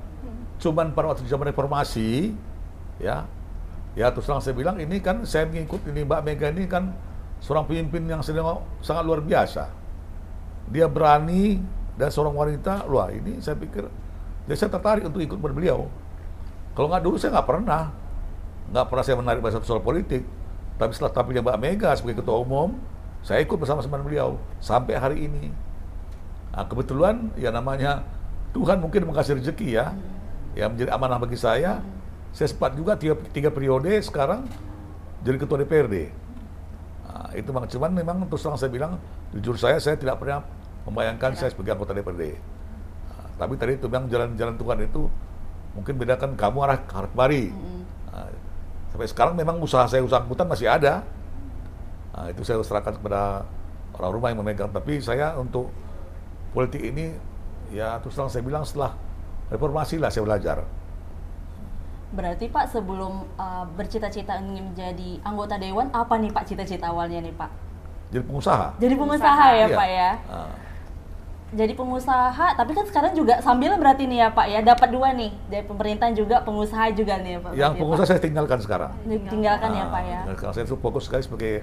Cuman 0.59 0.91
pada 0.91 1.11
waktu 1.11 1.27
zaman 1.27 1.49
reformasi, 1.51 2.31
ya, 3.01 3.27
ya 3.97 4.07
terus 4.11 4.27
terang 4.27 4.39
saya 4.39 4.55
bilang 4.55 4.79
ini 4.79 4.99
kan 5.03 5.27
saya 5.27 5.47
mengikut 5.49 5.83
ini 5.91 6.07
Mbak 6.07 6.21
Mega 6.23 6.47
ini 6.51 6.63
kan 6.69 6.93
seorang 7.43 7.67
pemimpin 7.67 8.07
yang 8.07 8.23
sedang 8.23 8.63
sangat 8.79 9.03
luar 9.03 9.19
biasa. 9.19 9.67
Dia 10.71 10.87
berani 10.87 11.59
dan 11.99 12.07
seorang 12.07 12.31
wanita, 12.31 12.87
wah 12.87 13.11
ini 13.11 13.43
saya 13.43 13.59
pikir, 13.59 13.85
jadi 14.47 14.57
saya 14.59 14.71
tertarik 14.71 15.03
untuk 15.07 15.19
ikut 15.19 15.37
pada 15.39 15.53
beliau. 15.55 15.87
Kalau 16.73 16.87
nggak 16.89 17.03
dulu 17.03 17.15
saya 17.19 17.35
nggak 17.37 17.47
pernah, 17.47 17.83
nggak 18.71 18.85
pernah 18.87 19.03
saya 19.03 19.15
menarik 19.19 19.39
bahasa 19.43 19.59
soal 19.61 19.83
politik. 19.83 20.23
Tapi 20.79 20.91
setelah 20.95 21.13
tampilnya 21.13 21.45
Mbak 21.45 21.57
Mega 21.61 21.89
sebagai 21.93 22.25
ketua 22.25 22.41
umum, 22.41 22.73
saya 23.21 23.45
ikut 23.45 23.55
bersama-sama 23.55 24.01
beliau 24.01 24.41
sampai 24.57 24.97
hari 24.97 25.17
ini. 25.29 25.53
Nah, 26.53 26.63
kebetulan 26.69 27.33
ya 27.33 27.49
namanya 27.49 28.05
Tuhan 28.53 28.77
mungkin 28.77 29.09
mengasih 29.09 29.41
rezeki 29.41 29.73
ya, 29.73 29.97
ya 30.53 30.69
menjadi 30.69 30.93
amanah 30.93 31.17
bagi 31.17 31.37
saya. 31.37 31.81
Saya 32.33 32.49
sempat 32.49 32.77
juga 32.77 32.97
tiga, 32.97 33.17
tiga 33.33 33.49
periode 33.49 33.89
sekarang 34.05 34.45
jadi 35.25 35.37
ketua 35.41 35.61
DPRD. 35.65 36.13
Nah, 37.09 37.29
itu 37.33 37.49
memang 37.49 37.69
cuman 37.69 37.91
memang 37.93 38.17
terus 38.29 38.41
terang 38.45 38.57
saya 38.57 38.69
bilang 38.69 39.01
jujur 39.33 39.57
saya 39.57 39.81
saya 39.81 39.97
tidak 39.97 40.21
pernah 40.21 40.45
membayangkan 40.85 41.33
saya 41.33 41.49
sebagai 41.49 41.73
anggota 41.73 41.97
DPRD. 41.97 42.37
Nah, 43.09 43.25
tapi 43.41 43.53
tadi 43.57 43.73
itu 43.77 43.89
memang 43.89 44.05
jalan-jalan 44.09 44.55
Tuhan 44.57 44.77
itu 44.85 45.01
mungkin 45.73 45.93
bedakan 45.97 46.37
kamu 46.37 46.57
arah 46.69 46.79
kemari. 46.85 47.49
Nah, 48.13 48.29
sampai 48.93 49.07
sekarang 49.09 49.33
memang 49.33 49.57
usaha 49.57 49.89
saya 49.89 50.05
usaha 50.05 50.21
angkutan 50.21 50.45
masih 50.45 50.69
ada. 50.69 51.01
Nah, 52.13 52.29
itu 52.29 52.45
saya 52.45 52.61
serahkan 52.61 52.93
kepada 53.01 53.41
orang 53.97 54.11
rumah 54.13 54.29
yang 54.29 54.39
memegang. 54.45 54.69
Tapi 54.69 55.01
saya 55.01 55.33
untuk 55.33 55.73
politik 56.53 56.81
ini 56.81 57.11
ya 57.73 57.97
terus 57.99 58.13
terang 58.13 58.29
saya 58.29 58.45
bilang 58.45 58.63
setelah 58.63 58.93
reformasi 59.49 59.97
lah 59.97 60.13
saya 60.13 60.23
belajar. 60.23 60.63
Berarti 62.13 62.45
Pak 62.45 62.69
sebelum 62.69 63.25
uh, 63.41 63.65
bercita-cita 63.73 64.37
ingin 64.37 64.69
menjadi 64.69 65.17
anggota 65.25 65.57
dewan, 65.57 65.89
apa 65.89 66.13
nih 66.21 66.29
Pak 66.29 66.45
cita-cita 66.45 66.93
awalnya 66.93 67.25
nih 67.25 67.33
Pak? 67.33 67.49
Jadi 68.13 68.23
pengusaha. 68.29 68.67
Jadi 68.77 68.93
pengusaha 68.93 69.45
ya 69.49 69.65
Iya. 69.65 69.77
Pak 69.77 69.87
ya? 69.89 70.11
Nah, 70.29 70.53
Jadi 71.53 71.77
pengusaha, 71.77 72.57
tapi 72.57 72.73
kan 72.73 72.81
sekarang 72.89 73.13
juga 73.13 73.37
sambil 73.37 73.77
berarti 73.77 74.09
nih 74.09 74.25
ya 74.25 74.29
Pak 74.33 74.45
ya, 74.49 74.59
dapat 74.65 74.89
dua 74.89 75.13
nih, 75.13 75.29
dari 75.53 75.61
pemerintah 75.61 76.09
juga, 76.09 76.41
pengusaha 76.41 76.89
juga 76.97 77.21
nih 77.21 77.37
ya 77.37 77.39
Pak. 77.45 77.51
yang 77.53 77.73
pengusaha 77.77 78.05
Pak. 78.05 78.09
saya 78.09 78.21
tinggalkan 78.25 78.57
sekarang. 78.57 78.91
tinggalkan 79.05 79.69
ya 79.69 79.85
Pak 79.85 80.01
ya, 80.01 80.19
Sekarang 80.33 80.53
saya 80.57 80.65
fokus 80.65 81.05
sekali 81.05 81.21
sebagai 81.21 81.53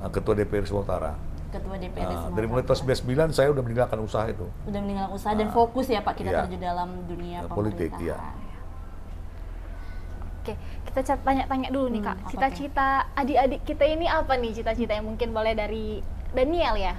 uh, 0.00 0.08
ketua 0.08 0.40
DPR 0.40 0.64
Sumatera 0.64 1.12
Utara. 1.12 1.35
Ketua 1.56 1.76
DPRD 1.76 2.02
Nah, 2.02 2.20
Sumatera 2.20 2.36
dari 2.36 2.46
mulai 2.46 2.62
tahun 2.62 2.78
Utara. 2.78 2.96
99 3.30 3.32
saya 3.32 3.48
udah 3.50 3.62
meninggalkan 3.62 3.98
usaha 4.00 4.24
itu. 4.26 4.46
Udah 4.64 4.80
meninggalkan 4.80 5.12
usaha 5.12 5.32
dan 5.32 5.48
Ah, 5.48 5.52
fokus 5.52 5.86
ya 5.86 6.00
Pak 6.00 6.14
kita 6.14 6.28
iya. 6.28 6.40
terjun 6.42 6.60
dalam 6.60 6.88
dunia 7.04 7.38
Ya, 7.40 7.48
politik, 7.48 7.90
iya. 7.98 8.16
Oke, 10.40 10.54
kita 10.86 11.00
tanya-tanya 11.18 11.68
dulu 11.68 11.90
nih 11.90 12.00
Hmm, 12.00 12.08
Kak. 12.08 12.16
Cita-cita 12.30 12.86
adik-adik 13.12 13.60
kita 13.64 13.84
ini 13.84 14.06
apa 14.06 14.36
nih 14.36 14.54
cita-cita 14.54 14.94
yang 14.94 15.06
mungkin 15.06 15.30
boleh 15.30 15.52
dari 15.52 15.98
Daniel 16.30 16.78
ya? 16.78 16.94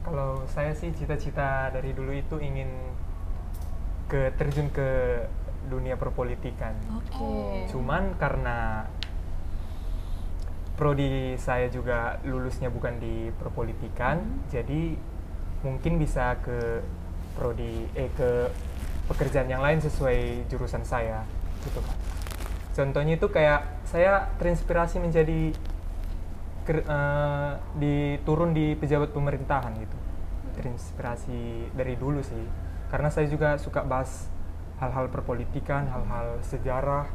Kalau 0.00 0.46
saya 0.46 0.70
sih 0.72 0.94
cita-cita 0.94 1.68
dari 1.68 1.90
dulu 1.90 2.14
itu 2.14 2.38
ingin 2.38 2.70
ke 4.06 4.32
terjun 4.34 4.70
ke 4.70 5.20
dunia 5.66 5.98
perpolitikan. 5.98 6.72
Oke. 6.94 7.66
Cuman 7.68 8.16
karena 8.16 8.86
prodi 10.78 11.34
saya 11.42 11.66
juga 11.66 12.22
lulusnya 12.22 12.70
bukan 12.70 13.02
di 13.02 13.34
perpolitikan, 13.34 14.46
jadi 14.46 14.94
mungkin 15.66 15.98
bisa 15.98 16.38
ke 16.38 16.86
prodi 17.34 17.90
eh 17.98 18.06
ke 18.14 18.46
pekerjaan 19.10 19.50
yang 19.50 19.58
lain 19.58 19.82
sesuai 19.82 20.46
jurusan 20.46 20.86
saya, 20.86 21.26
gitu 21.66 21.82
kan. 21.82 21.98
Contohnya 22.78 23.18
itu 23.18 23.26
kayak 23.26 23.82
saya 23.82 24.30
terinspirasi 24.38 25.02
menjadi 25.02 25.50
ker- 26.62 26.86
eh, 26.86 27.52
di 27.74 28.22
turun 28.22 28.54
di 28.54 28.78
pejabat 28.78 29.10
pemerintahan 29.10 29.74
gitu. 29.82 29.98
Terinspirasi 30.54 31.74
dari 31.74 31.98
dulu 31.98 32.22
sih. 32.22 32.46
Karena 32.86 33.10
saya 33.10 33.26
juga 33.26 33.58
suka 33.58 33.82
bahas 33.82 34.30
hal-hal 34.78 35.10
perpolitikan, 35.10 35.90
hal-hal 35.90 36.38
sejarah 36.46 37.10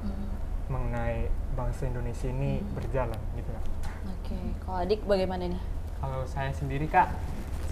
mengenai 0.67 1.32
bangsa 1.53 1.88
Indonesia 1.88 2.27
ini 2.29 2.60
berjalan 2.74 3.22
gitu 3.38 3.50
kan. 3.50 3.63
Oke, 4.10 4.38
kalau 4.65 4.77
adik 4.83 5.01
bagaimana 5.05 5.50
nih? 5.50 5.62
Kalau 6.03 6.22
saya 6.27 6.51
sendiri 6.51 6.89
kak, 6.91 7.13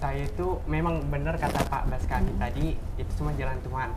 saya 0.01 0.25
itu 0.25 0.57
memang 0.65 1.03
benar 1.13 1.37
kata 1.37 1.61
Pak 1.69 1.85
Baskami 1.91 2.33
tadi 2.41 2.73
itu 2.97 3.11
cuma 3.21 3.35
jalan 3.37 3.59
Tuhan. 3.61 3.89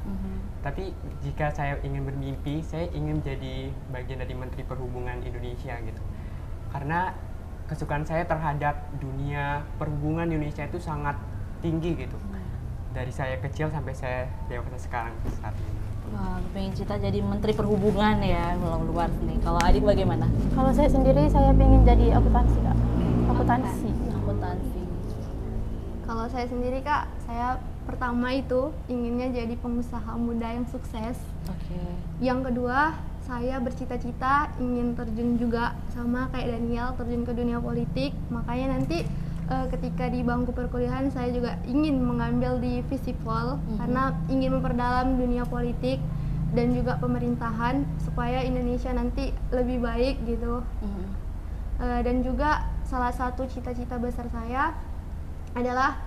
Tapi 0.61 0.93
jika 1.25 1.49
saya 1.49 1.81
ingin 1.81 2.05
bermimpi, 2.05 2.61
saya 2.61 2.91
ingin 2.93 3.25
menjadi 3.25 3.73
bagian 3.89 4.21
dari 4.21 4.35
Menteri 4.37 4.63
Perhubungan 4.69 5.23
Indonesia 5.25 5.79
gitu. 5.81 6.03
Karena 6.69 7.17
kesukaan 7.65 8.05
saya 8.05 8.29
terhadap 8.29 8.77
dunia 9.01 9.65
perhubungan 9.81 10.29
Indonesia 10.29 10.69
itu 10.69 10.77
sangat 10.77 11.17
tinggi 11.65 11.97
gitu. 11.97 12.21
Dari 12.93 13.09
saya 13.09 13.41
kecil 13.41 13.73
sampai 13.73 13.97
saya 13.97 14.29
dewasa 14.51 14.77
sekarang 14.77 15.17
saat 15.41 15.57
ini. 15.57 15.94
Wah, 16.13 16.37
pengen 16.53 16.73
cita 16.77 17.01
jadi 17.01 17.25
Menteri 17.25 17.57
Perhubungan 17.57 18.21
ya, 18.21 18.59
belum 18.61 18.93
luar 18.93 19.09
nih. 19.25 19.41
Kalau 19.41 19.61
adik 19.65 19.87
bagaimana? 19.87 20.29
Kalau 20.53 20.71
saya 20.77 20.93
sendiri 20.93 21.31
saya 21.33 21.57
pengen 21.57 21.89
jadi 21.89 22.19
akuntansi 22.21 22.59
kak. 22.61 22.79
Akuntansi. 23.33 23.91
Akuntansi. 24.13 24.83
Kalau 26.05 26.25
saya 26.29 26.47
sendiri 26.51 26.85
kak, 26.85 27.09
saya 27.25 27.57
pertama 27.89 28.33
itu 28.37 28.73
inginnya 28.93 29.33
jadi 29.33 29.57
pengusaha 29.57 30.13
muda 30.21 30.53
yang 30.53 30.69
sukses. 30.69 31.17
Oke. 31.49 31.81
Yang 32.21 32.53
kedua, 32.53 32.97
saya 33.25 33.57
bercita-cita 33.57 34.53
ingin 34.61 34.93
terjun 34.93 35.41
juga 35.41 35.73
sama 35.97 36.29
kayak 36.29 36.61
Daniel 36.61 36.93
terjun 37.01 37.25
ke 37.25 37.33
dunia 37.33 37.57
politik. 37.57 38.13
Makanya 38.29 38.77
nanti 38.77 39.09
eh, 39.45 39.67
ketika 39.69 40.09
di 40.09 40.21
bangku 40.21 40.51
perkuliahan 40.51 41.09
saya 41.09 41.29
juga 41.29 41.61
ingin 41.65 42.01
mengambil 42.01 42.57
di 42.59 42.81
Visipol 42.87 43.61
Mhm. 43.61 43.77
karena 43.77 44.03
ingin 44.29 44.51
memperdalam 44.57 45.17
dunia 45.17 45.45
politik 45.45 46.01
dan 46.55 46.71
juga 46.71 46.97
pemerintahan 46.97 47.83
supaya 47.99 48.41
Indonesia 48.41 48.95
nanti 48.95 49.35
lebih 49.51 49.83
baik 49.83 50.23
gitu. 50.25 50.63
Mhm. 50.81 51.05
Eh, 51.83 52.01
dan 52.07 52.17
juga 52.23 52.71
salah 52.87 53.11
satu 53.11 53.45
cita-cita 53.45 53.99
besar 53.99 54.31
saya 54.31 54.71
adalah 55.53 55.99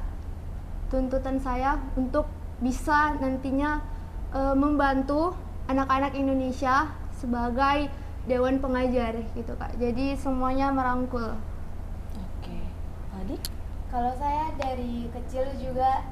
tuntutan 0.88 1.38
saya 1.38 1.76
untuk 1.96 2.26
bisa 2.58 3.16
nantinya 3.20 3.84
eh, 4.28 4.56
membantu 4.56 5.32
anak-anak 5.68 6.12
Indonesia 6.16 6.92
sebagai 7.16 7.88
dewan 8.28 8.60
pengajar 8.60 9.16
gitu 9.34 9.56
kak. 9.56 9.72
Jadi 9.80 10.20
semuanya 10.20 10.68
merangkul. 10.68 11.32
Kalau 13.88 14.12
saya 14.14 14.52
dari 14.54 15.08
kecil 15.10 15.48
juga 15.56 16.04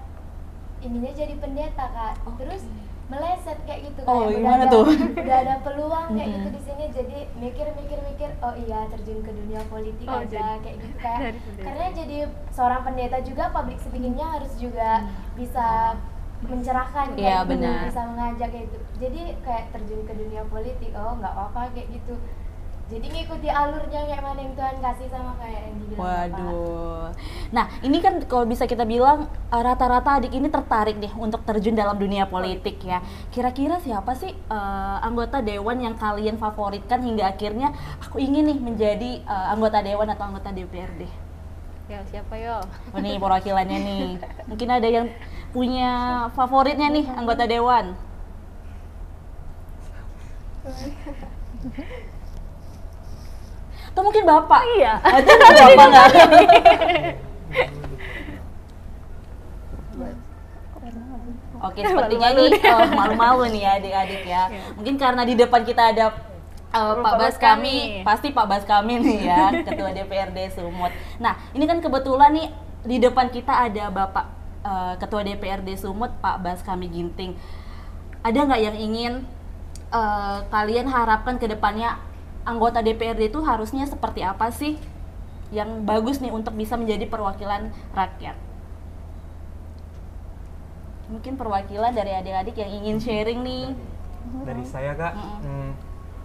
ininya 0.79 1.11
jadi 1.11 1.35
pendeta 1.35 1.85
kak. 1.87 2.13
Terus 2.35 2.63
meleset 3.05 3.61
kayak 3.63 3.85
gitu 3.85 3.99
Oh, 4.03 4.25
kayak 4.25 4.39
udah 4.39 4.53
ada- 4.57 4.71
tuh? 4.71 4.85
Udah 5.13 5.37
ada 5.39 5.55
peluang 5.61 6.07
kayak 6.11 6.29
gitu 6.31 6.49
di 6.49 6.61
sini. 6.61 6.83
Jadi 6.89 7.17
mikir-mikir-mikir 7.35 8.29
oh 8.39 8.55
iya 8.57 8.79
terjun 8.89 9.19
ke 9.21 9.31
dunia 9.31 9.61
politik 9.65 10.05
Oh, 10.05 10.19
aja 10.19 10.25
jadi- 10.25 10.59
kayak 10.59 10.77
gitu 10.79 10.97
kayak 10.97 11.19
karena 11.57 11.85
jadi 11.91 12.17
seorang 12.49 12.81
pendeta 12.81 13.17
juga 13.21 13.43
public 13.49 13.77
speakingnya 13.77 14.27
harus 14.31 14.53
juga 14.55 15.05
bisa 15.35 15.93
mencerahkan 16.41 17.07
kayak 17.11 17.21
Iya, 17.21 17.37
gitu, 17.37 17.49
benar. 17.51 17.79
bisa 17.85 18.01
mengajak 18.05 18.49
kayak 18.49 18.65
gitu. 18.67 18.77
Jadi 18.97 19.21
kayak 19.41 19.63
terjun 19.71 20.01
ke 20.03 20.13
dunia 20.15 20.41
politik 20.45 20.91
oh 20.93 21.13
nggak 21.15 21.31
apa-apa 21.31 21.61
kayak 21.71 21.87
gitu 21.91 22.13
jadi 22.85 23.07
ngikuti 23.09 23.49
alurnya 23.49 24.01
kayak 24.05 24.21
mana 24.21 24.39
yang 24.45 24.53
Tuhan 24.53 24.77
kasih 24.77 25.07
sama 25.09 25.33
kayak 25.41 25.61
yang 25.65 25.75
dibilang 25.81 25.97
Bapak. 25.97 26.37
Waduh. 26.37 27.05
Nah, 27.49 27.65
ini 27.81 27.97
kan 27.97 28.21
kalau 28.29 28.45
bisa 28.45 28.69
kita 28.69 28.85
bilang 28.85 29.25
eh, 29.25 29.61
rata-rata 29.65 30.21
adik 30.21 30.29
ini 30.37 30.53
tertarik 30.53 31.01
nih 31.01 31.09
untuk 31.17 31.41
terjun 31.49 31.73
dalam 31.73 31.97
dunia 31.97 32.29
politik 32.29 32.77
ya. 32.85 33.01
Kira-kira 33.33 33.81
siapa 33.81 34.13
sih 34.13 34.29
eh, 34.29 34.97
anggota 35.01 35.41
dewan 35.41 35.81
yang 35.81 35.97
kalian 35.97 36.37
favoritkan 36.37 37.01
hingga 37.01 37.33
akhirnya 37.33 37.73
aku 38.05 38.21
ingin 38.21 38.53
nih 38.53 38.59
menjadi 38.61 39.11
eh, 39.25 39.47
anggota 39.49 39.81
dewan 39.81 40.05
atau 40.13 40.29
anggota 40.29 40.53
DPRD? 40.53 41.09
Ya 41.89 42.05
siapa 42.05 42.37
yo? 42.37 42.61
Oh 42.93 43.01
nih 43.01 43.17
perwakilannya 43.17 43.79
nih. 43.81 44.05
Mungkin 44.53 44.69
ada 44.69 44.85
yang 44.85 45.09
punya 45.49 45.89
favoritnya 46.37 46.93
nih 46.93 47.09
anggota 47.17 47.49
dewan. 47.49 47.97
Atau 53.95 54.03
mungkin 54.03 54.27
bapak? 54.27 54.61
Iya. 54.75 54.99
Nggak 55.23 55.67
bapak 55.71 55.87
nggak? 55.87 56.07
Oke, 61.63 61.79
sepertinya 61.79 62.27
ini 62.35 62.59
oh, 62.59 62.91
malu-malu 62.91 63.43
nih 63.55 63.61
ya 63.63 63.71
adik-adik 63.79 64.23
ya. 64.27 64.43
Mungkin 64.75 64.99
karena 64.99 65.23
di 65.23 65.39
depan 65.39 65.63
kita 65.63 65.95
ada 65.95 66.11
uh, 66.75 66.99
Pak 66.99 67.13
Bas 67.15 67.35
kami, 67.39 68.03
kami. 68.03 68.03
pasti 68.03 68.27
Pak 68.35 68.45
Bas 68.51 68.63
kami 68.67 68.99
nih 68.99 69.31
ya, 69.31 69.55
Ketua 69.71 69.95
DPRD 69.95 70.39
Sumut. 70.51 70.91
Nah, 71.23 71.39
ini 71.55 71.63
kan 71.63 71.79
kebetulan 71.79 72.35
nih 72.35 72.47
di 72.83 72.99
depan 72.99 73.31
kita 73.31 73.71
ada 73.71 73.87
Bapak 73.87 74.25
uh, 74.67 74.93
Ketua 74.99 75.23
DPRD 75.23 75.79
Sumut, 75.79 76.11
Pak 76.19 76.43
Bas 76.43 76.59
kami 76.61 76.91
Ginting. 76.91 77.39
Ada 78.27 78.43
nggak 78.43 78.61
yang 78.61 78.75
ingin 78.75 79.13
uh, 79.95 80.43
kalian 80.51 80.91
harapkan 80.91 81.39
ke 81.39 81.47
depannya 81.47 81.95
anggota 82.45 82.79
DPRD 82.79 83.33
itu 83.33 83.41
harusnya 83.41 83.89
seperti 83.89 84.21
apa 84.21 84.53
sih 84.53 84.77
yang 85.49 85.83
bagus 85.83 86.21
nih 86.21 86.29
untuk 86.29 86.53
bisa 86.53 86.77
menjadi 86.77 87.09
perwakilan 87.09 87.73
rakyat? 87.93 88.37
Mungkin 91.05 91.37
perwakilan 91.37 91.93
dari 91.93 92.17
adik-adik 92.17 92.55
yang 92.57 92.71
ingin 92.81 92.97
sharing 92.97 93.41
nih. 93.45 93.65
dari 94.41 94.65
saya 94.65 94.97
kak 94.97 95.13
Mm-mm. 95.13 95.37
hmm, 95.45 95.69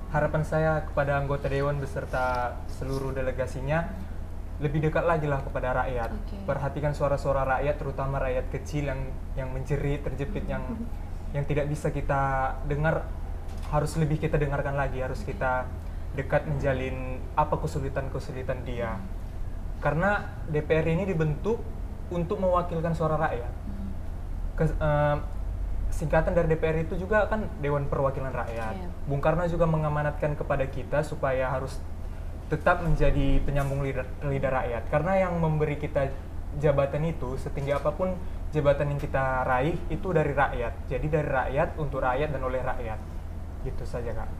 harapan 0.08 0.42
saya 0.42 0.72
kepada 0.88 1.20
anggota 1.20 1.52
dewan 1.52 1.76
beserta 1.76 2.56
seluruh 2.80 3.12
delegasinya 3.12 3.92
lebih 4.60 4.88
dekat 4.88 5.04
lagi 5.04 5.28
lah 5.28 5.40
kepada 5.40 5.84
rakyat 5.84 6.10
Oke. 6.12 6.36
perhatikan 6.44 6.92
suara-suara 6.92 7.44
rakyat 7.44 7.76
terutama 7.76 8.20
rakyat 8.20 8.46
kecil 8.52 8.88
yang 8.88 9.00
yang 9.36 9.48
menjerit 9.52 10.00
terjepit 10.04 10.44
yang 10.48 10.64
yang 11.32 11.44
tidak 11.44 11.68
bisa 11.68 11.88
kita 11.92 12.56
dengar 12.68 13.04
harus 13.68 13.92
lebih 13.96 14.16
kita 14.16 14.36
dengarkan 14.36 14.74
lagi 14.76 15.00
harus 15.00 15.22
kita 15.22 15.64
dekat 16.18 16.46
menjalin 16.46 17.22
apa 17.38 17.54
kesulitan-kesulitan 17.58 18.66
dia 18.66 18.98
karena 19.80 20.26
DPR 20.50 20.86
ini 20.90 21.06
dibentuk 21.06 21.62
untuk 22.10 22.42
mewakilkan 22.42 22.92
suara 22.92 23.16
rakyat 23.16 23.52
Kes- 24.58 24.76
eh, 24.76 25.16
singkatan 25.90 26.32
dari 26.32 26.46
DPR 26.54 26.86
itu 26.86 26.94
juga 26.96 27.26
kan 27.26 27.50
Dewan 27.58 27.90
Perwakilan 27.90 28.30
Rakyat. 28.30 28.74
Iya. 28.78 28.88
Bung 29.10 29.18
Karno 29.18 29.44
juga 29.50 29.66
mengamanatkan 29.66 30.38
kepada 30.38 30.64
kita 30.70 31.02
supaya 31.02 31.50
harus 31.50 31.82
tetap 32.50 32.82
menjadi 32.82 33.42
penyambung 33.42 33.82
lidah, 33.82 34.06
lidah 34.26 34.50
rakyat. 34.50 34.82
Karena 34.90 35.26
yang 35.26 35.38
memberi 35.38 35.78
kita 35.78 36.10
jabatan 36.58 37.06
itu 37.06 37.38
setinggi 37.38 37.70
apa 37.70 37.94
pun 37.94 38.14
jabatan 38.50 38.90
yang 38.90 39.00
kita 39.02 39.46
raih 39.46 39.78
itu 39.90 40.10
dari 40.10 40.34
rakyat. 40.34 40.90
Jadi 40.90 41.06
dari 41.06 41.28
rakyat 41.30 41.78
untuk 41.78 42.02
rakyat 42.02 42.28
dan 42.34 42.42
oleh 42.42 42.58
rakyat. 42.62 42.98
Gitu 43.62 43.84
saja 43.86 44.10
kak. 44.14 44.30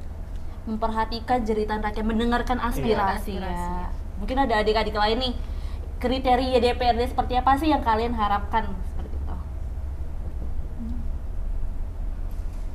Memperhatikan 0.68 1.44
jeritan 1.44 1.80
rakyat, 1.80 2.04
mendengarkan 2.04 2.60
aspirasi, 2.60 3.40
aspirasi, 3.40 3.48
ya. 3.48 3.88
Mungkin 4.20 4.36
ada 4.36 4.60
adik-adik 4.60 4.92
lain 4.92 5.16
nih, 5.20 5.34
kriteria 6.00 6.58
DPRD 6.60 7.12
seperti 7.12 7.34
apa 7.40 7.56
sih 7.56 7.72
yang 7.72 7.80
kalian 7.80 8.12
harapkan 8.12 8.68
seperti 8.92 9.16
itu? 9.16 9.36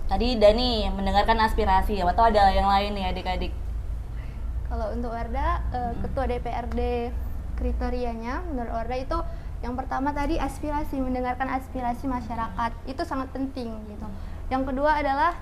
Tadi 0.09 0.27
Dani 0.41 0.89
mendengarkan 0.89 1.37
aspirasi, 1.45 2.01
atau 2.01 2.23
ada 2.25 2.49
yang 2.49 2.65
lain 2.65 2.97
nih 2.97 3.05
adik-adik? 3.13 3.53
Kalau 4.65 4.89
untuk 4.91 5.13
Warda, 5.13 5.61
eh, 5.73 5.93
ketua 6.01 6.25
DPRD 6.25 7.13
kriterianya 7.55 8.43
menurut 8.49 8.73
Warda 8.73 8.97
itu 8.97 9.17
yang 9.63 9.77
pertama 9.77 10.13
tadi 10.13 10.37
aspirasi, 10.37 10.99
mendengarkan 11.01 11.49
aspirasi 11.53 12.05
masyarakat. 12.05 12.71
Itu 12.85 13.01
sangat 13.05 13.33
penting 13.33 13.73
gitu. 13.89 14.07
Yang 14.49 14.73
kedua 14.73 15.01
adalah 15.01 15.33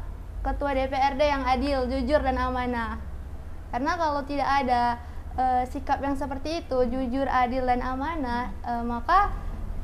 ketua 0.43 0.75
DPRD 0.75 1.21
yang 1.23 1.43
adil, 1.47 1.87
jujur 1.87 2.19
dan 2.19 2.35
amanah. 2.35 2.99
Karena 3.71 3.95
kalau 3.95 4.21
tidak 4.27 4.45
ada 4.45 4.99
eh, 5.39 5.63
sikap 5.71 6.03
yang 6.03 6.19
seperti 6.19 6.61
itu, 6.61 6.77
jujur, 6.91 7.25
adil 7.25 7.63
dan 7.65 7.79
amanah, 7.79 8.51
eh, 8.61 8.83
maka 8.83 9.31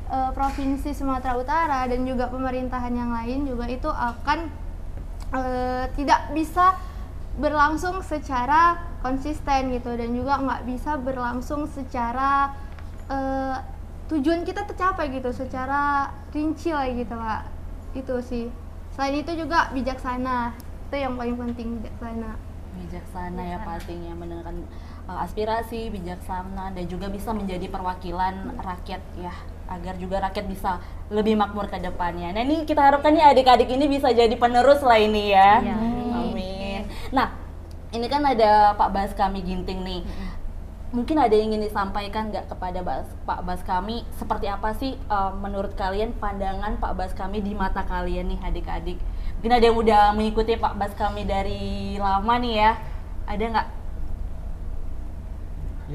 eh, 0.06 0.30
provinsi 0.36 0.92
Sumatera 0.92 1.34
Utara 1.40 1.80
dan 1.88 2.04
juga 2.04 2.28
pemerintahan 2.28 2.92
yang 2.92 3.10
lain 3.10 3.48
juga 3.48 3.66
itu 3.66 3.88
akan 3.88 4.38
eh, 5.34 5.84
tidak 5.96 6.30
bisa 6.36 6.76
berlangsung 7.40 8.04
secara 8.04 8.76
konsisten 9.00 9.72
gitu 9.72 9.96
dan 9.96 10.12
juga 10.12 10.38
nggak 10.44 10.62
bisa 10.68 11.00
berlangsung 11.00 11.64
secara 11.70 12.52
eh, 13.08 13.56
tujuan 14.10 14.42
kita 14.42 14.66
tercapai 14.66 15.08
gitu 15.14 15.30
secara 15.30 16.10
rinci 16.34 16.74
lah 16.74 16.90
gitu 16.90 17.14
pak 17.14 17.42
itu 17.94 18.14
sih 18.22 18.46
selain 19.00 19.24
itu 19.24 19.32
juga 19.32 19.72
bijaksana 19.72 20.52
itu 20.92 20.96
yang 21.00 21.16
paling 21.16 21.32
penting 21.40 21.80
bijaksana 21.80 22.36
Bijaksana 22.70 23.42
ya 23.42 23.58
pastinya, 23.64 24.12
mendengarkan 24.14 24.62
uh, 25.08 25.24
aspirasi, 25.24 25.88
bijaksana, 25.88 26.70
dan 26.76 26.84
juga 26.86 27.08
bisa 27.08 27.34
menjadi 27.34 27.66
perwakilan 27.66 28.60
rakyat 28.60 29.02
ya, 29.18 29.34
agar 29.72 29.98
juga 29.98 30.22
rakyat 30.22 30.46
bisa 30.46 30.78
lebih 31.10 31.34
makmur 31.34 31.66
ke 31.66 31.82
depannya. 31.82 32.30
Nah 32.30 32.44
ini 32.44 32.62
kita 32.68 32.78
harapkan 32.80 33.16
nih 33.16 33.26
adik-adik 33.26 33.68
ini 33.72 33.90
bisa 33.90 34.14
jadi 34.14 34.32
penerus 34.38 34.80
lah 34.86 34.96
ini 35.02 35.34
ya. 35.34 35.60
Iya. 35.60 35.76
Amin. 36.14 36.80
Nah, 37.10 37.34
ini 37.90 38.06
kan 38.06 38.22
ada 38.22 38.72
Pak 38.78 38.90
Bas 38.94 39.10
kami 39.18 39.42
Ginting 39.42 39.82
nih. 39.82 40.00
Mungkin 40.90 41.22
ada 41.22 41.30
yang 41.30 41.54
ingin 41.54 41.70
disampaikan 41.70 42.34
nggak 42.34 42.50
kepada 42.50 42.82
Bas- 42.82 43.14
Pak 43.22 43.46
Bas 43.46 43.62
kami 43.62 44.02
seperti 44.18 44.50
apa 44.50 44.74
sih 44.74 44.98
uh, 45.06 45.30
menurut 45.38 45.78
kalian 45.78 46.10
pandangan 46.18 46.82
Pak 46.82 46.98
Bas 46.98 47.14
kami 47.14 47.38
di 47.38 47.54
mata 47.54 47.86
kalian 47.86 48.26
nih 48.34 48.42
adik-adik? 48.42 48.98
Mungkin 49.38 49.52
ada 49.54 49.64
yang 49.70 49.78
udah 49.78 50.02
mengikuti 50.18 50.58
Pak 50.58 50.74
Bas 50.74 50.90
kami 50.98 51.22
dari 51.30 51.94
lama 51.94 52.34
nih 52.42 52.54
ya. 52.58 52.72
Ada 53.30 53.44
nggak? 53.54 53.68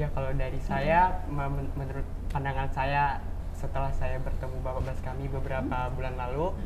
Ya 0.00 0.08
kalau 0.16 0.32
dari 0.32 0.60
saya 0.64 1.20
men- 1.28 1.72
menurut 1.76 2.08
pandangan 2.32 2.72
saya 2.72 3.20
setelah 3.52 3.92
saya 3.92 4.16
bertemu 4.24 4.64
Bapak 4.64 4.80
Bas 4.80 5.00
kami 5.04 5.28
beberapa 5.28 5.92
bulan 5.92 6.16
lalu 6.16 6.56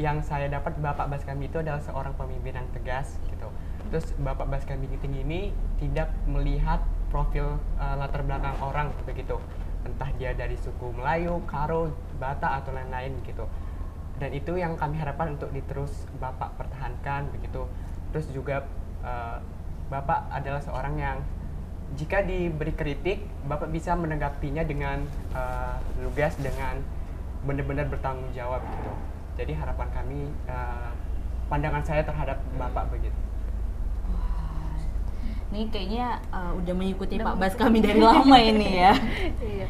yang 0.00 0.24
saya 0.24 0.48
dapat 0.48 0.80
Bapak 0.80 1.12
Bas 1.12 1.28
kami 1.28 1.52
itu 1.52 1.60
adalah 1.60 1.84
seorang 1.84 2.16
pemimpin 2.16 2.56
yang 2.56 2.68
tegas 2.72 3.20
gitu. 3.28 3.52
Terus 3.92 4.16
Bapak 4.16 4.48
Bas 4.48 4.64
kami 4.64 4.88
ini 4.96 5.52
tidak 5.76 6.08
melihat 6.24 6.80
profil 7.10 7.58
eh, 7.76 7.94
latar 7.98 8.22
belakang 8.22 8.56
orang 8.62 8.94
begitu. 9.04 9.36
Entah 9.84 10.10
dia 10.16 10.32
dari 10.32 10.54
suku 10.54 10.94
Melayu, 10.96 11.42
Karo, 11.50 11.90
Batak 12.20 12.64
atau 12.64 12.70
lain-lain 12.72 13.18
gitu. 13.26 13.44
dan 14.20 14.36
itu 14.36 14.52
yang 14.60 14.76
kami 14.76 15.00
harapkan 15.00 15.32
untuk 15.32 15.48
diterus 15.48 16.04
bapak 16.20 16.52
pertahankan 16.60 17.32
begitu 17.32 17.64
terus 18.12 18.28
juga 18.36 18.68
eh, 19.00 19.38
bapak 19.88 20.28
adalah 20.28 20.60
seorang 20.60 20.94
yang 21.00 21.18
jika 21.96 22.22
diberi 22.22 22.76
kritik 22.76 23.24
bapak 23.48 23.72
bisa 23.72 23.96
menanggapinya 23.96 24.62
dengan 24.62 25.08
eh, 25.32 25.74
lugas 26.04 26.36
dengan 26.36 26.84
benar-benar 27.48 27.88
bertanggung 27.88 28.28
jawab 28.36 28.60
gitu 28.60 28.92
jadi 29.40 29.56
harapan 29.56 29.88
kami 29.88 30.20
eh, 30.46 30.90
pandangan 31.48 31.82
saya 31.82 32.04
terhadap 32.04 32.38
bapak 32.60 32.92
Ini 35.50 35.66
kayaknya 35.66 36.06
uh, 36.30 36.54
udah 36.54 36.74
mengikuti 36.74 37.18
Pak 37.18 37.34
Bas 37.36 37.54
kami 37.58 37.82
dari 37.82 37.98
lama 37.98 38.38
ini 38.38 38.68
ya. 38.78 38.94
Iya. 39.42 39.66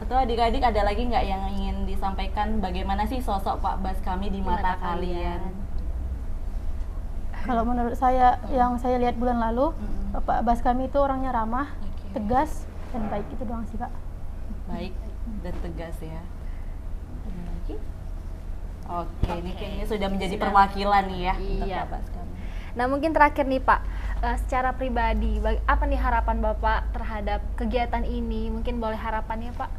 Atau 0.00 0.16
adik-adik 0.16 0.64
ada 0.64 0.80
lagi 0.82 1.06
nggak 1.06 1.22
yang 1.22 1.42
ingin 1.54 1.86
disampaikan 1.86 2.58
bagaimana 2.58 3.06
sih 3.06 3.22
sosok 3.22 3.62
Pak 3.62 3.78
Bas 3.78 3.98
kami 4.02 4.26
di 4.26 4.42
mata, 4.42 4.74
kalian? 4.80 5.38
Kalau 7.40 7.62
menurut 7.64 7.94
saya 7.94 8.36
yang 8.50 8.76
saya 8.76 8.98
lihat 8.98 9.16
bulan 9.16 9.40
lalu, 9.40 9.72
Mm-mm. 9.72 10.12
Bapak 10.12 10.42
Bas 10.42 10.60
kami 10.60 10.90
itu 10.90 10.98
orangnya 10.98 11.30
ramah, 11.30 11.72
Oke. 11.78 12.18
tegas 12.18 12.66
dan 12.90 13.06
baik 13.06 13.24
itu 13.30 13.42
doang 13.46 13.64
sih 13.64 13.78
kak. 13.78 13.92
Baik 14.66 14.92
dan 15.40 15.54
tegas 15.62 15.96
ya. 16.02 16.20
Ada 17.24 17.40
lagi? 17.46 17.74
Oke, 18.90 19.30
ini 19.38 19.52
kayaknya 19.54 19.86
sudah 19.86 20.08
menjadi 20.10 20.34
Sudah. 20.34 20.44
perwakilan 20.48 21.04
nih 21.06 21.20
ya 21.22 21.34
untuk 21.38 21.66
Iya. 21.70 21.78
Pak 21.78 21.88
Bas 21.88 22.06
kami. 22.10 22.32
Nah 22.70 22.84
mungkin 22.86 23.10
terakhir 23.10 23.44
nih 23.46 23.62
Pak, 23.62 23.80
eh, 24.22 24.36
secara 24.46 24.76
pribadi, 24.76 25.40
apa 25.66 25.84
nih 25.88 26.00
harapan 26.00 26.38
Bapak 26.40 26.92
terhadap 26.92 27.40
kegiatan 27.56 28.04
ini? 28.04 28.52
Mungkin 28.52 28.80
boleh 28.80 28.96
harapannya 28.96 29.52
Pak? 29.56 29.70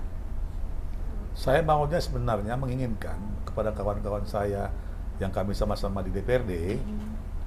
Saya 1.38 1.64
maunya 1.64 1.98
sebenarnya 2.02 2.60
menginginkan 2.60 3.16
kepada 3.48 3.72
kawan-kawan 3.72 4.28
saya 4.28 4.68
yang 5.22 5.32
kami 5.32 5.56
sama-sama 5.56 6.04
di 6.04 6.12
DPRD, 6.12 6.82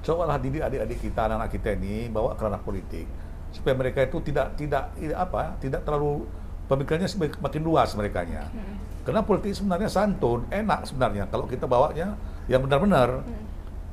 cobalah 0.01 0.41
didik 0.41 0.63
adik-adik 0.63 0.99
kita, 1.01 1.29
anak-anak 1.29 1.51
kita 1.53 1.69
ini 1.77 2.09
bawa 2.09 2.33
ke 2.33 2.41
ranah 2.45 2.61
politik 2.61 3.05
supaya 3.55 3.71
mereka 3.71 4.03
itu 4.03 4.19
tidak 4.19 4.57
tidak 4.59 4.91
tidak 4.99 5.17
apa, 5.21 5.55
tidak 5.63 5.81
terlalu 5.87 6.27
pemikirannya 6.67 7.07
semakin- 7.07 7.39
makin 7.39 7.61
luas 7.63 7.89
merekanya. 7.95 8.51
Karena 9.05 9.21
politik 9.21 9.53
sebenarnya 9.53 9.87
santun, 9.87 10.49
enak 10.49 10.89
sebenarnya 10.89 11.29
kalau 11.29 11.45
kita 11.45 11.69
bawanya 11.69 12.17
yang 12.49 12.65
benar-benar. 12.65 13.21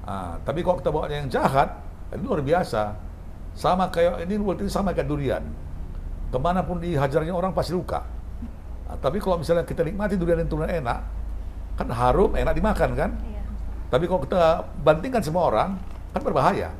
Ah, 0.03 0.35
tapi 0.43 0.67
kalau 0.67 0.83
kita 0.83 0.91
bawanya 0.91 1.23
yang 1.23 1.31
jahat, 1.31 1.79
itu 2.17 2.25
luar 2.25 2.43
biasa. 2.45 2.83
Sama 3.53 3.89
kayak 3.93 4.25
ini 4.25 4.41
politik 4.41 4.69
sama 4.73 4.97
kayak 4.97 5.09
durian. 5.09 5.45
Ke 6.33 6.39
mana 6.41 6.65
pun 6.65 6.81
dihajarnya 6.81 7.33
orang 7.37 7.53
pasti 7.53 7.77
luka. 7.77 8.05
Ah, 8.89 8.97
tapi 8.97 9.21
kalau 9.21 9.41
misalnya 9.41 9.65
kita 9.69 9.85
nikmati 9.85 10.17
durian 10.17 10.41
itu 10.41 10.57
enak, 10.57 10.99
kan 11.77 11.89
harum, 11.93 12.33
enak 12.33 12.53
dimakan 12.57 12.91
kan? 12.97 13.11
Iya. 13.29 13.43
Tapi 13.93 14.05
kalau 14.09 14.21
kita 14.25 14.65
bandingkan 14.81 15.21
semua 15.21 15.53
orang, 15.53 15.77
kan 16.17 16.21
berbahaya. 16.25 16.73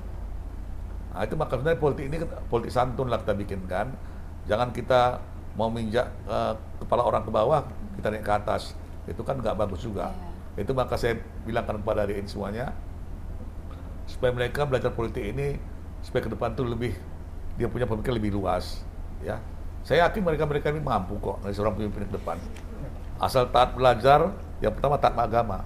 Nah, 1.13 1.29
itu 1.29 1.37
maka 1.37 1.61
sebenarnya 1.61 1.81
politik 1.81 2.05
ini 2.09 2.17
politik 2.49 2.73
santun 2.73 3.13
lah 3.13 3.21
kita 3.21 3.37
bikinkan. 3.37 3.93
Jangan 4.49 4.73
kita 4.73 5.21
mau 5.57 5.69
minjak 5.69 6.09
eh, 6.25 6.55
kepala 6.81 7.05
orang 7.05 7.25
ke 7.25 7.31
bawah, 7.33 7.61
kita 8.01 8.09
naik 8.09 8.25
ke 8.25 8.33
atas. 8.33 8.73
Itu 9.05 9.21
kan 9.21 9.37
nggak 9.37 9.57
bagus 9.57 9.85
juga. 9.85 10.17
Itu 10.57 10.73
maka 10.73 10.97
saya 10.97 11.21
bilangkan 11.45 11.81
kepada 11.81 12.05
adik 12.09 12.25
ini 12.25 12.29
semuanya, 12.29 12.73
supaya 14.13 14.31
mereka 14.37 14.69
belajar 14.69 14.93
politik 14.93 15.25
ini 15.25 15.57
supaya 16.05 16.29
ke 16.29 16.31
depan 16.37 16.53
tuh 16.53 16.69
lebih 16.69 16.93
dia 17.57 17.69
punya 17.73 17.89
pemikiran 17.89 18.21
lebih 18.21 18.37
luas 18.37 18.85
ya. 19.25 19.41
Saya 19.83 20.07
yakin 20.07 20.23
mereka 20.23 20.45
mereka 20.45 20.69
ini 20.71 20.79
mampu 20.85 21.17
kok 21.19 21.41
dari 21.43 21.57
seorang 21.57 21.75
pemimpin 21.75 22.07
ke 22.07 22.15
depan. 22.21 22.37
Asal 23.19 23.49
taat 23.49 23.73
belajar 23.75 24.31
yang 24.61 24.73
pertama 24.77 25.01
taat 25.01 25.17
agama. 25.17 25.65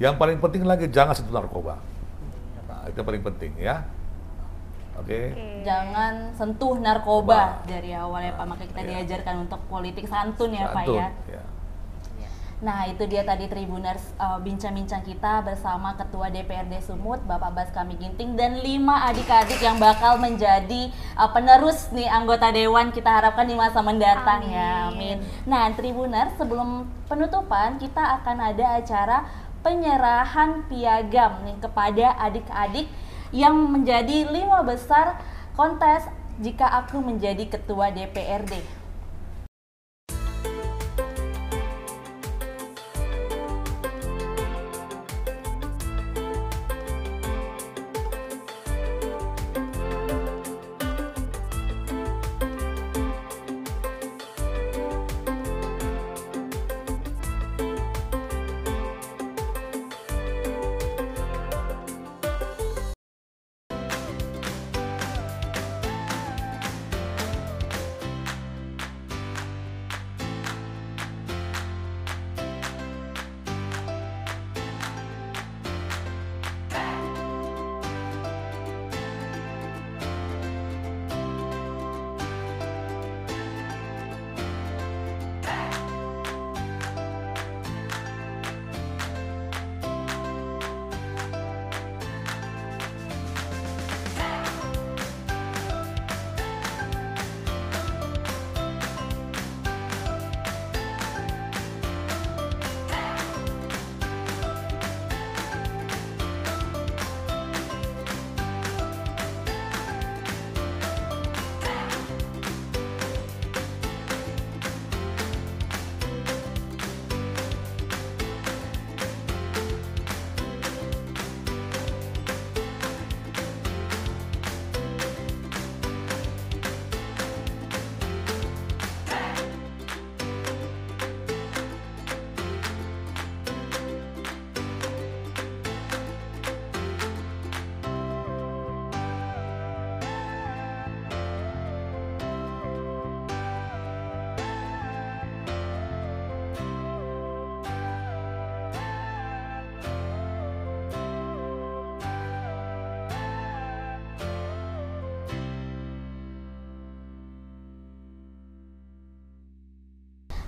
Yang 0.00 0.14
paling 0.16 0.38
penting 0.40 0.64
lagi 0.64 0.88
jangan 0.88 1.12
sentuh 1.12 1.34
narkoba. 1.34 1.76
Nah, 2.70 2.88
itu 2.88 2.96
yang 2.96 3.08
paling 3.10 3.24
penting 3.26 3.52
ya. 3.60 3.84
Oke? 4.96 5.32
Jangan 5.64 6.32
sentuh 6.36 6.76
narkoba 6.80 7.60
dari 7.64 7.92
awal 7.92 8.20
ya 8.20 8.32
Pak, 8.36 8.46
maka 8.48 8.64
kita 8.64 8.80
Iya. 8.84 8.88
diajarkan 9.04 9.48
untuk 9.48 9.60
politik 9.68 10.04
santun 10.08 10.52
ya 10.52 10.72
Pak 10.72 10.84
Santun, 10.84 10.96
ya. 11.00 11.08
ya. 11.36 11.42
Nah, 12.60 12.84
itu 12.84 13.08
dia 13.08 13.24
tadi 13.24 13.48
Tribuners 13.48 14.04
uh, 14.20 14.36
bincang-bincang 14.36 15.00
kita 15.00 15.40
bersama 15.40 15.96
Ketua 15.96 16.28
DPRD 16.28 16.84
Sumut, 16.84 17.24
Bapak 17.24 17.56
Bas 17.56 17.70
Kami 17.72 17.96
Ginting 17.96 18.36
dan 18.36 18.60
lima 18.60 19.08
adik-adik 19.08 19.64
yang 19.64 19.80
bakal 19.80 20.20
menjadi 20.20 20.92
uh, 21.16 21.32
penerus 21.32 21.88
nih 21.88 22.04
anggota 22.04 22.52
dewan 22.52 22.92
kita 22.92 23.08
harapkan 23.08 23.48
di 23.48 23.56
masa 23.56 23.80
mendatang 23.80 24.44
ya. 24.44 24.92
Amin. 24.92 25.24
Amin. 25.24 25.48
Nah, 25.48 25.72
Tribuners 25.72 26.36
sebelum 26.36 26.84
penutupan 27.08 27.80
kita 27.80 28.20
akan 28.20 28.52
ada 28.52 28.76
acara 28.76 29.24
penyerahan 29.64 30.68
piagam 30.68 31.40
nih 31.48 31.56
kepada 31.64 32.12
adik-adik 32.20 32.92
yang 33.32 33.56
menjadi 33.56 34.28
lima 34.28 34.60
besar 34.60 35.16
kontes 35.56 36.04
jika 36.44 36.68
aku 36.68 37.00
menjadi 37.00 37.48
ketua 37.48 37.88
DPRD. 37.88 38.79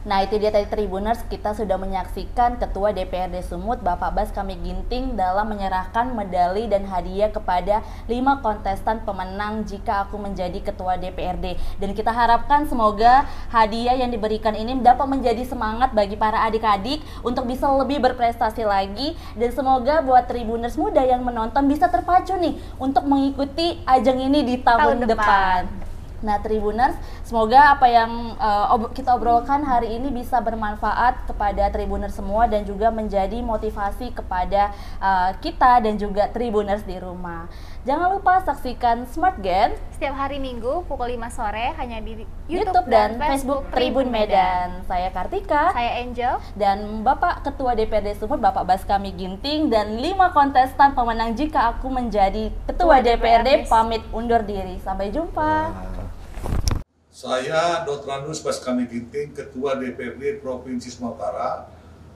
Nah 0.03 0.27
itu 0.27 0.35
dia 0.35 0.51
tadi 0.51 0.67
Tribuners 0.67 1.23
kita 1.31 1.55
sudah 1.55 1.79
menyaksikan 1.79 2.59
Ketua 2.59 2.91
DPRD 2.91 3.39
Sumut 3.47 3.79
Bapak 3.87 4.11
Bas 4.11 4.35
Kami 4.35 4.59
Ginting 4.59 5.15
dalam 5.15 5.47
menyerahkan 5.47 6.11
medali 6.11 6.67
dan 6.67 6.83
hadiah 6.91 7.31
kepada 7.31 7.87
lima 8.11 8.43
kontestan 8.43 9.07
pemenang 9.07 9.63
jika 9.63 10.03
aku 10.03 10.19
menjadi 10.19 10.59
Ketua 10.59 10.99
DPRD 10.99 11.55
dan 11.79 11.91
kita 11.95 12.11
harapkan 12.11 12.67
semoga 12.67 13.31
hadiah 13.55 13.95
yang 13.95 14.11
diberikan 14.11 14.59
ini 14.59 14.75
dapat 14.83 15.07
menjadi 15.07 15.47
semangat 15.47 15.95
bagi 15.95 16.19
para 16.19 16.51
adik-adik 16.51 16.99
untuk 17.23 17.47
bisa 17.47 17.71
lebih 17.71 18.03
berprestasi 18.03 18.67
lagi 18.67 19.15
dan 19.39 19.55
semoga 19.55 20.03
buat 20.03 20.27
Tribuners 20.27 20.75
muda 20.75 21.07
yang 21.07 21.23
menonton 21.23 21.63
bisa 21.71 21.87
terpacu 21.87 22.35
nih 22.43 22.59
untuk 22.83 23.07
mengikuti 23.07 23.79
ajang 23.87 24.19
ini 24.19 24.43
di 24.43 24.59
tahun, 24.59 24.99
Tahun 24.99 24.99
depan. 25.07 25.63
depan. 25.63 25.83
Nah, 26.23 26.39
Tribuners, 26.39 26.95
semoga 27.33 27.73
apa 27.73 27.89
yang 27.89 28.37
uh, 28.37 28.77
ob- 28.77 28.93
kita 28.93 29.17
obrolkan 29.17 29.65
hari 29.65 29.97
ini 29.97 30.13
bisa 30.13 30.37
bermanfaat 30.45 31.25
kepada 31.25 31.73
Tribuners 31.73 32.13
semua 32.13 32.45
dan 32.45 32.61
juga 32.61 32.93
menjadi 32.93 33.41
motivasi 33.41 34.13
kepada 34.13 34.69
uh, 35.01 35.33
kita 35.41 35.81
dan 35.81 35.97
juga 35.97 36.29
Tribuners 36.29 36.85
di 36.85 37.01
rumah. 37.01 37.49
Jangan 37.89 38.21
lupa 38.21 38.37
saksikan 38.45 39.09
Smart 39.09 39.41
Gen 39.41 39.73
Setiap 39.97 40.13
hari 40.13 40.39
Minggu 40.45 40.85
pukul 40.85 41.17
5 41.17 41.33
sore 41.33 41.73
hanya 41.81 42.05
di 42.05 42.21
YouTube, 42.53 42.69
YouTube, 42.69 42.87
dan 42.93 43.17
Facebook 43.17 43.65
Tribun 43.73 44.13
Medan. 44.13 44.85
Saya 44.85 45.09
Kartika 45.09 45.73
Saya 45.73 46.05
Angel. 46.05 46.37
dan 46.53 47.01
Bapak 47.01 47.49
Ketua 47.49 47.73
DPRD 47.73 48.21
Sumut 48.21 48.45
Bapak 48.45 48.69
Baskami 48.69 49.09
Ginting 49.17 49.73
dan 49.73 49.97
lima 49.97 50.37
kontestan 50.37 50.93
pemenang 50.93 51.33
jika 51.33 51.73
aku 51.73 51.89
menjadi 51.89 52.53
Ketua 52.69 53.01
DPRD 53.01 53.73
pamit 53.73 54.05
undur 54.13 54.45
diri. 54.45 54.77
Sampai 54.85 55.09
jumpa. 55.09 55.73
Saya 57.13 57.85
Dr. 57.85 58.09
Andus 58.09 58.41
Baskami 58.41 58.89
Ginting, 58.89 59.37
Ketua 59.37 59.77
DPRD 59.77 60.41
Provinsi 60.41 60.89
Sumatera 60.89 61.69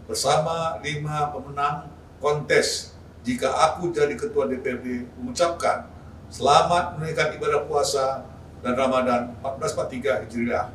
bersama 0.08 0.80
lima 0.80 1.36
pemenang 1.36 1.92
kontes 2.16 2.96
jika 3.20 3.52
aku 3.52 3.92
jadi 3.92 4.16
Ketua 4.16 4.48
DPRD 4.48 5.04
mengucapkan 5.20 5.92
selamat 6.32 6.96
menunaikan 6.96 7.28
ibadah 7.36 7.68
puasa 7.68 8.24
dan 8.64 8.72
Ramadan 8.72 9.36
1443 9.44 10.32
Hijriah 10.32 10.72